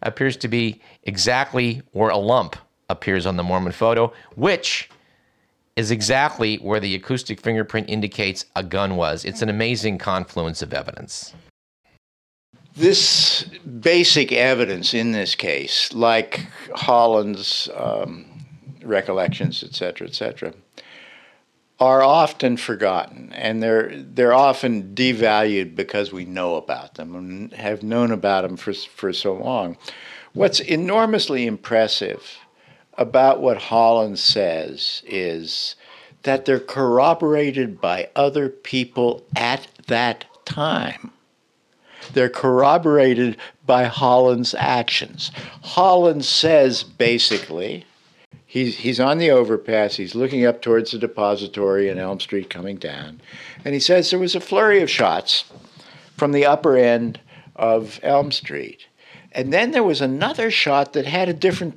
appears 0.03 0.37
to 0.39 0.49
be 0.49 0.81
exactly 1.05 1.83
where 1.93 2.11
a 2.11 2.17
lump 2.17 2.57
appears 2.89 3.27
on 3.27 3.37
the 3.37 3.43
Moorman 3.43 3.73
photo, 3.73 4.13
which 4.37 4.89
is 5.77 5.91
exactly 5.91 6.57
where 6.57 6.81
the 6.81 6.95
acoustic 6.95 7.41
fingerprint 7.41 7.89
indicates 7.89 8.47
a 8.57 8.63
gun 8.63 8.97
was. 8.97 9.25
It's 9.25 9.43
an 9.43 9.49
amazing 9.49 9.99
confluence 9.99 10.61
of 10.61 10.73
evidence. 10.73 11.35
This 12.77 13.45
basic 13.81 14.33
evidence 14.33 14.95
in 14.95 15.13
this 15.13 15.35
case, 15.35 15.93
like 15.93 16.47
Holland's 16.75 17.69
um, 17.77 18.25
recollections, 18.83 19.63
etc., 19.63 20.09
etc., 20.09 20.53
are 21.81 22.03
often 22.03 22.57
forgotten, 22.57 23.33
and 23.33 23.63
they're 23.63 24.03
they're 24.03 24.35
often 24.35 24.95
devalued 24.95 25.77
because 25.77 26.13
we 26.13 26.25
know 26.25 26.57
about 26.57 26.95
them 26.95 27.15
and 27.15 27.53
have 27.53 27.83
known 27.83 28.11
about 28.11 28.43
them 28.43 28.57
for 28.57 28.73
for 28.73 29.13
so 29.13 29.35
long. 29.35 29.77
What's 30.33 30.61
enormously 30.61 31.47
impressive 31.47 32.39
about 32.97 33.41
what 33.41 33.59
Holland 33.59 34.19
says 34.19 35.03
is 35.07 35.77
that 36.25 36.45
they're 36.45 36.59
corroborated 36.59 37.81
by 37.81 38.11
other 38.17 38.49
people 38.49 39.25
at 39.37 39.69
that 39.87 40.25
time. 40.45 41.13
They're 42.13 42.29
corroborated 42.29 43.37
by 43.65 43.85
Holland's 43.85 44.55
actions. 44.55 45.31
Holland 45.63 46.25
says 46.25 46.83
basically, 46.83 47.85
he's, 48.49 48.79
he's 48.79 48.99
on 48.99 49.19
the 49.19 49.31
overpass, 49.31 49.95
he's 49.95 50.17
looking 50.17 50.45
up 50.45 50.61
towards 50.61 50.91
the 50.91 50.99
depository 50.99 51.89
in 51.89 51.99
Elm 51.99 52.19
Street 52.19 52.51
coming 52.51 52.77
down, 52.77 53.21
and 53.65 53.75
he 53.75 53.81
says 53.81 54.11
there 54.11 54.19
was 54.19 54.35
a 54.35 54.41
flurry 54.41 54.83
of 54.83 54.91
shots 54.91 55.45
from 56.17 56.33
the 56.33 56.45
upper 56.45 56.77
end 56.77 57.21
of 57.55 58.01
Elm 58.03 58.33
Street. 58.33 58.87
And 59.33 59.53
then 59.53 59.71
there 59.73 59.85
was 59.85 60.01
another 60.01 60.51
shot 60.51 60.95
that 60.95 61.07
had 61.07 61.29
a 61.29 61.35
different 61.35 61.77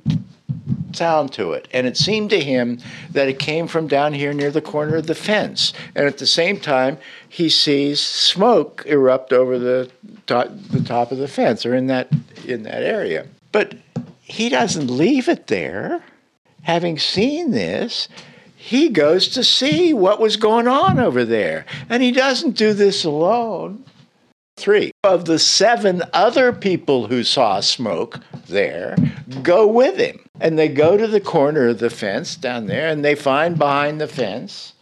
sound 0.96 1.32
to 1.32 1.52
it. 1.52 1.68
And 1.72 1.86
it 1.86 1.96
seemed 1.96 2.30
to 2.30 2.40
him 2.40 2.78
that 3.10 3.28
it 3.28 3.38
came 3.38 3.66
from 3.66 3.86
down 3.86 4.14
here 4.14 4.32
near 4.32 4.50
the 4.50 4.60
corner 4.60 4.96
of 4.96 5.06
the 5.06 5.14
fence. 5.14 5.72
And 5.94 6.06
at 6.06 6.18
the 6.18 6.26
same 6.26 6.58
time, 6.58 6.98
he 7.28 7.48
sees 7.48 8.00
smoke 8.00 8.82
erupt 8.86 9.32
over 9.32 9.58
the 9.58 9.90
top, 10.26 10.48
the 10.70 10.82
top 10.82 11.12
of 11.12 11.18
the 11.18 11.28
fence 11.28 11.66
or 11.66 11.74
in 11.74 11.86
that 11.88 12.08
in 12.46 12.62
that 12.64 12.82
area. 12.82 13.26
But 13.52 13.74
he 14.22 14.48
doesn't 14.48 14.88
leave 14.88 15.28
it 15.28 15.46
there. 15.46 16.02
Having 16.62 16.98
seen 16.98 17.50
this, 17.50 18.08
he 18.56 18.88
goes 18.88 19.28
to 19.28 19.44
see 19.44 19.92
what 19.92 20.20
was 20.20 20.36
going 20.36 20.68
on 20.68 20.98
over 20.98 21.24
there. 21.24 21.66
And 21.88 22.02
he 22.02 22.12
doesn't 22.12 22.56
do 22.56 22.72
this 22.72 23.04
alone. 23.04 23.84
Three 24.56 24.92
of 25.02 25.24
the 25.24 25.38
seven 25.38 26.02
other 26.12 26.52
people 26.52 27.08
who 27.08 27.24
saw 27.24 27.60
smoke 27.60 28.20
there 28.48 28.96
go 29.42 29.66
with 29.66 29.96
him. 29.96 30.20
And 30.40 30.58
they 30.58 30.68
go 30.68 30.96
to 30.96 31.08
the 31.08 31.20
corner 31.20 31.68
of 31.68 31.78
the 31.78 31.90
fence 31.90 32.36
down 32.36 32.66
there 32.66 32.88
and 32.88 33.04
they 33.04 33.14
find 33.14 33.58
behind 33.58 34.00
the 34.00 34.08
fence 34.08 34.74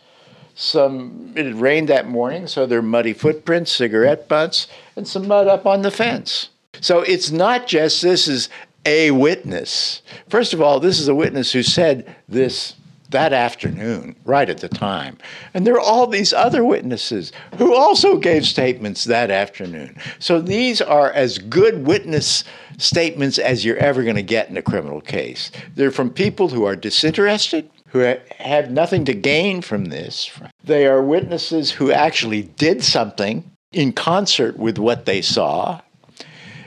some, 0.61 1.33
it 1.37 1.47
had 1.47 1.55
rained 1.55 1.89
that 1.89 2.07
morning, 2.07 2.47
so 2.47 2.67
there 2.67 2.81
are 2.81 2.83
muddy 2.83 3.15
footprints, 3.15 3.73
cigarette 3.73 4.29
butts, 4.29 4.67
and 4.95 5.09
some 5.09 5.27
mud 5.27 5.49
up 5.49 5.65
on 5.65 5.81
the 5.81 5.91
fence. 5.91 6.51
So 6.83 7.01
it's 7.01 7.31
not 7.31 7.67
just 7.67 8.03
this 8.03 8.29
is 8.29 8.51
a 8.85 9.11
witness. 9.11 10.03
First 10.29 10.53
of 10.53 10.61
all, 10.61 10.81
this 10.81 10.99
is 10.99 11.09
a 11.09 11.15
witness 11.15 11.53
who 11.53 11.63
said 11.63 12.15
this 12.29 12.75
that 13.11 13.33
afternoon, 13.33 14.15
right 14.25 14.49
at 14.49 14.59
the 14.59 14.69
time. 14.69 15.19
And 15.53 15.67
there 15.67 15.75
are 15.75 15.81
all 15.81 16.07
these 16.07 16.33
other 16.33 16.65
witnesses 16.65 17.33
who 17.59 17.75
also 17.75 18.17
gave 18.17 18.47
statements 18.47 19.05
that 19.05 19.31
afternoon. 19.31 19.97
So 20.19 20.41
these 20.41 20.81
are 20.81 21.11
as 21.13 21.39
good 21.39 21.87
witness 21.87 22.45
statements 22.79 23.39
as 23.39 23.65
you're 23.65 23.77
ever 23.79 24.03
going 24.05 24.17
to 24.17 24.23
get 24.23 24.49
in 24.49 24.57
a 24.57 24.63
criminal 24.63 25.01
case. 25.01 25.51
They're 25.75 25.91
from 25.91 26.11
people 26.11 26.49
who 26.49 26.65
are 26.65 26.77
disinterested, 26.77 27.69
who 27.89 27.99
have 28.39 28.71
nothing 28.71 29.05
to 29.07 29.15
gain 29.15 29.61
from 29.63 29.87
this. 29.87 30.31
They 30.63 30.87
are 30.87 31.03
witnesses 31.03 31.73
who 31.73 31.91
actually 31.91 32.43
did 32.43 32.85
something 32.85 33.51
in 33.73 33.93
concert 33.93 34.57
with 34.57 34.79
what 34.79 35.05
they 35.07 35.21
saw. 35.21 35.81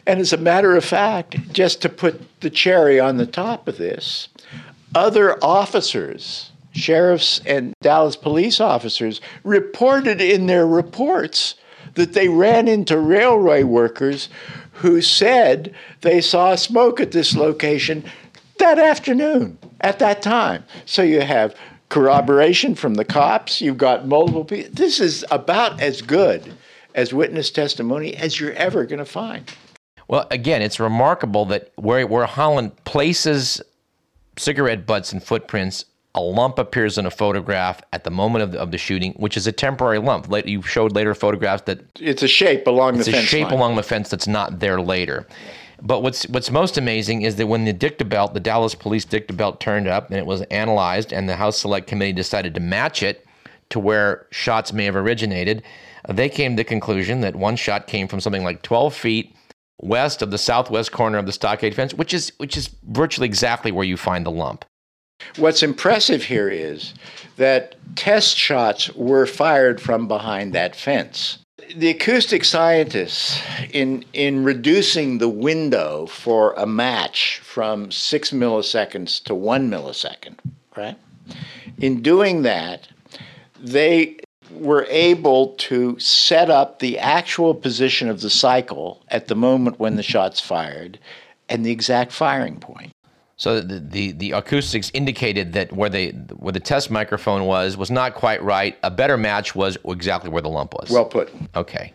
And 0.05 0.19
as 0.19 0.33
a 0.33 0.37
matter 0.37 0.75
of 0.75 0.83
fact, 0.83 1.53
just 1.53 1.81
to 1.81 1.89
put 1.89 2.21
the 2.41 2.49
cherry 2.49 2.99
on 2.99 3.17
the 3.17 3.25
top 3.25 3.67
of 3.67 3.77
this, 3.77 4.27
other 4.93 5.41
officers, 5.43 6.51
sheriffs 6.73 7.39
and 7.45 7.73
Dallas 7.81 8.15
police 8.15 8.59
officers, 8.59 9.21
reported 9.43 10.19
in 10.19 10.47
their 10.47 10.67
reports 10.67 11.55
that 11.95 12.13
they 12.13 12.27
ran 12.27 12.67
into 12.67 12.97
railway 12.97 13.63
workers 13.63 14.29
who 14.73 15.01
said 15.01 15.73
they 16.01 16.19
saw 16.19 16.55
smoke 16.55 16.99
at 16.99 17.11
this 17.11 17.35
location 17.35 18.03
that 18.57 18.79
afternoon 18.79 19.57
at 19.81 19.99
that 19.99 20.21
time. 20.21 20.63
So 20.85 21.01
you 21.01 21.21
have 21.21 21.55
corroboration 21.89 22.75
from 22.75 22.95
the 22.95 23.05
cops, 23.05 23.61
you've 23.61 23.77
got 23.77 24.07
multiple 24.07 24.45
people. 24.45 24.71
This 24.73 24.99
is 24.99 25.23
about 25.29 25.79
as 25.79 26.01
good 26.01 26.53
as 26.95 27.13
witness 27.13 27.51
testimony 27.51 28.15
as 28.15 28.39
you're 28.39 28.53
ever 28.53 28.85
going 28.85 28.99
to 28.99 29.05
find. 29.05 29.51
Well, 30.07 30.27
again, 30.31 30.61
it's 30.61 30.79
remarkable 30.79 31.45
that 31.45 31.71
where, 31.75 32.05
where 32.05 32.25
Holland 32.25 32.83
places 32.83 33.61
cigarette 34.37 34.85
butts 34.85 35.11
and 35.11 35.23
footprints. 35.23 35.85
A 36.15 36.21
lump 36.21 36.59
appears 36.59 36.99
in 36.99 37.07
a 37.07 37.11
photograph 37.11 37.81
at 37.91 38.03
the 38.03 38.11
moment 38.11 38.43
of 38.43 38.51
the, 38.51 38.59
of 38.59 38.69
the 38.69 38.77
shooting, 38.77 39.13
which 39.13 39.35
is 39.35 39.47
a 39.47 39.51
temporary 39.51 39.97
lump. 39.97 40.27
You 40.45 40.61
showed 40.61 40.91
later 40.91 41.15
photographs 41.15 41.63
that 41.63 41.79
it's 41.99 42.21
a 42.21 42.27
shape 42.27 42.67
along 42.67 42.97
the 42.97 43.03
fence. 43.03 43.17
It's 43.17 43.17
a 43.17 43.27
shape 43.27 43.45
line. 43.45 43.53
along 43.53 43.75
the 43.77 43.83
fence 43.83 44.09
that's 44.09 44.27
not 44.27 44.59
there 44.59 44.79
later. 44.79 45.25
But 45.81 46.03
what's 46.03 46.27
what's 46.27 46.51
most 46.51 46.77
amazing 46.77 47.23
is 47.23 47.37
that 47.37 47.47
when 47.47 47.65
the 47.65 47.73
dictabelt, 47.73 48.33
the 48.33 48.39
Dallas 48.39 48.75
Police 48.75 49.05
dictabelt, 49.05 49.59
turned 49.59 49.87
up 49.87 50.09
and 50.09 50.19
it 50.19 50.25
was 50.27 50.41
analyzed, 50.43 51.11
and 51.11 51.27
the 51.27 51.35
House 51.35 51.57
Select 51.57 51.87
Committee 51.87 52.13
decided 52.13 52.53
to 52.53 52.59
match 52.59 53.01
it 53.01 53.25
to 53.69 53.79
where 53.79 54.27
shots 54.29 54.71
may 54.71 54.85
have 54.85 54.95
originated, 54.95 55.63
they 56.07 56.29
came 56.29 56.51
to 56.51 56.57
the 56.57 56.63
conclusion 56.63 57.21
that 57.21 57.35
one 57.35 57.55
shot 57.55 57.87
came 57.87 58.07
from 58.07 58.19
something 58.19 58.43
like 58.43 58.61
12 58.61 58.93
feet 58.93 59.35
west 59.81 60.21
of 60.21 60.31
the 60.31 60.37
southwest 60.37 60.91
corner 60.91 61.17
of 61.17 61.25
the 61.25 61.31
stockade 61.31 61.75
fence, 61.75 61.93
which 61.93 62.13
is 62.13 62.31
which 62.37 62.57
is 62.57 62.69
virtually 62.83 63.25
exactly 63.25 63.71
where 63.71 63.85
you 63.85 63.97
find 63.97 64.25
the 64.25 64.31
lump. 64.31 64.65
What's 65.37 65.63
impressive 65.63 66.23
here 66.23 66.49
is 66.49 66.93
that 67.37 67.75
test 67.95 68.37
shots 68.37 68.89
were 68.93 69.25
fired 69.25 69.81
from 69.81 70.07
behind 70.07 70.53
that 70.53 70.75
fence. 70.75 71.39
The 71.75 71.89
acoustic 71.89 72.43
scientists, 72.43 73.41
in, 73.71 74.03
in 74.11 74.43
reducing 74.43 75.17
the 75.17 75.29
window 75.29 76.07
for 76.07 76.53
a 76.53 76.65
match 76.65 77.39
from 77.39 77.89
six 77.89 78.31
milliseconds 78.31 79.23
to 79.23 79.33
one 79.33 79.69
millisecond, 79.69 80.37
right? 80.75 80.97
In 81.77 82.01
doing 82.01 82.41
that, 82.41 82.89
they 83.59 84.17
were 84.55 84.85
able 84.89 85.49
to 85.55 85.97
set 85.99 86.49
up 86.49 86.79
the 86.79 86.99
actual 86.99 87.53
position 87.53 88.09
of 88.09 88.21
the 88.21 88.29
cycle 88.29 89.01
at 89.09 89.27
the 89.27 89.35
moment 89.35 89.79
when 89.79 89.95
the 89.95 90.03
shot's 90.03 90.39
fired 90.39 90.99
and 91.49 91.65
the 91.65 91.71
exact 91.71 92.11
firing 92.11 92.59
point. 92.59 92.91
So 93.35 93.59
the, 93.61 93.79
the, 93.79 94.11
the 94.13 94.31
acoustics 94.31 94.91
indicated 94.93 95.53
that 95.53 95.73
where 95.73 95.89
the 95.89 96.11
where 96.37 96.51
the 96.51 96.59
test 96.59 96.91
microphone 96.91 97.45
was 97.45 97.75
was 97.75 97.91
not 97.91 98.13
quite 98.13 98.41
right. 98.43 98.77
A 98.83 98.91
better 98.91 99.17
match 99.17 99.55
was 99.55 99.77
exactly 99.85 100.29
where 100.29 100.41
the 100.41 100.49
lump 100.49 100.73
was. 100.73 100.89
Well 100.89 101.05
put. 101.05 101.31
Okay. 101.55 101.93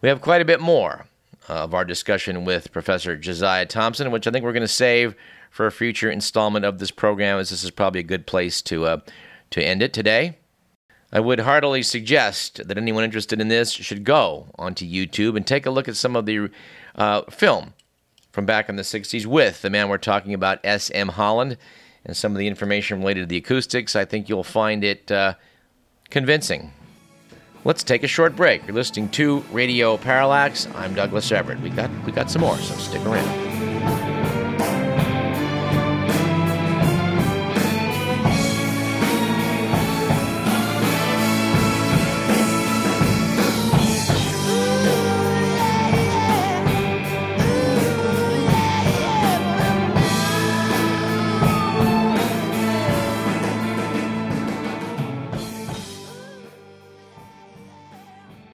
We 0.00 0.08
have 0.08 0.20
quite 0.20 0.42
a 0.42 0.44
bit 0.44 0.60
more 0.60 1.06
of 1.48 1.74
our 1.74 1.84
discussion 1.84 2.44
with 2.44 2.72
Professor 2.72 3.16
Josiah 3.16 3.66
Thompson, 3.66 4.10
which 4.10 4.26
I 4.26 4.30
think 4.30 4.44
we're 4.44 4.52
going 4.52 4.60
to 4.60 4.68
save 4.68 5.14
for 5.50 5.66
a 5.66 5.72
future 5.72 6.10
installment 6.10 6.64
of 6.64 6.78
this 6.78 6.90
program, 6.90 7.38
as 7.38 7.50
this 7.50 7.64
is 7.64 7.70
probably 7.70 8.00
a 8.00 8.04
good 8.04 8.26
place 8.26 8.60
to 8.62 8.84
uh, 8.84 8.98
to 9.50 9.64
end 9.64 9.82
it 9.82 9.92
today. 9.92 10.36
I 11.14 11.20
would 11.20 11.38
heartily 11.38 11.84
suggest 11.84 12.66
that 12.66 12.76
anyone 12.76 13.04
interested 13.04 13.40
in 13.40 13.46
this 13.46 13.70
should 13.70 14.02
go 14.02 14.48
onto 14.58 14.84
YouTube 14.84 15.36
and 15.36 15.46
take 15.46 15.64
a 15.64 15.70
look 15.70 15.86
at 15.86 15.94
some 15.94 16.16
of 16.16 16.26
the 16.26 16.50
uh, 16.96 17.22
film 17.30 17.72
from 18.32 18.46
back 18.46 18.68
in 18.68 18.74
the 18.74 18.82
60s 18.82 19.24
with 19.24 19.62
the 19.62 19.70
man 19.70 19.88
we're 19.88 19.96
talking 19.96 20.34
about, 20.34 20.58
S.M. 20.64 21.10
Holland, 21.10 21.56
and 22.04 22.16
some 22.16 22.32
of 22.32 22.38
the 22.38 22.48
information 22.48 22.98
related 22.98 23.20
to 23.20 23.26
the 23.26 23.36
acoustics. 23.36 23.94
I 23.94 24.04
think 24.04 24.28
you'll 24.28 24.42
find 24.42 24.82
it 24.82 25.12
uh, 25.12 25.34
convincing. 26.10 26.72
Let's 27.64 27.84
take 27.84 28.02
a 28.02 28.08
short 28.08 28.34
break. 28.34 28.66
You're 28.66 28.74
listening 28.74 29.08
to 29.10 29.38
Radio 29.52 29.96
Parallax. 29.96 30.66
I'm 30.74 30.94
Douglas 30.94 31.30
Everett. 31.30 31.60
We 31.60 31.70
got 31.70 31.90
we 32.04 32.10
got 32.10 32.28
some 32.28 32.42
more, 32.42 32.58
so 32.58 32.74
stick 32.74 33.06
around. 33.06 33.73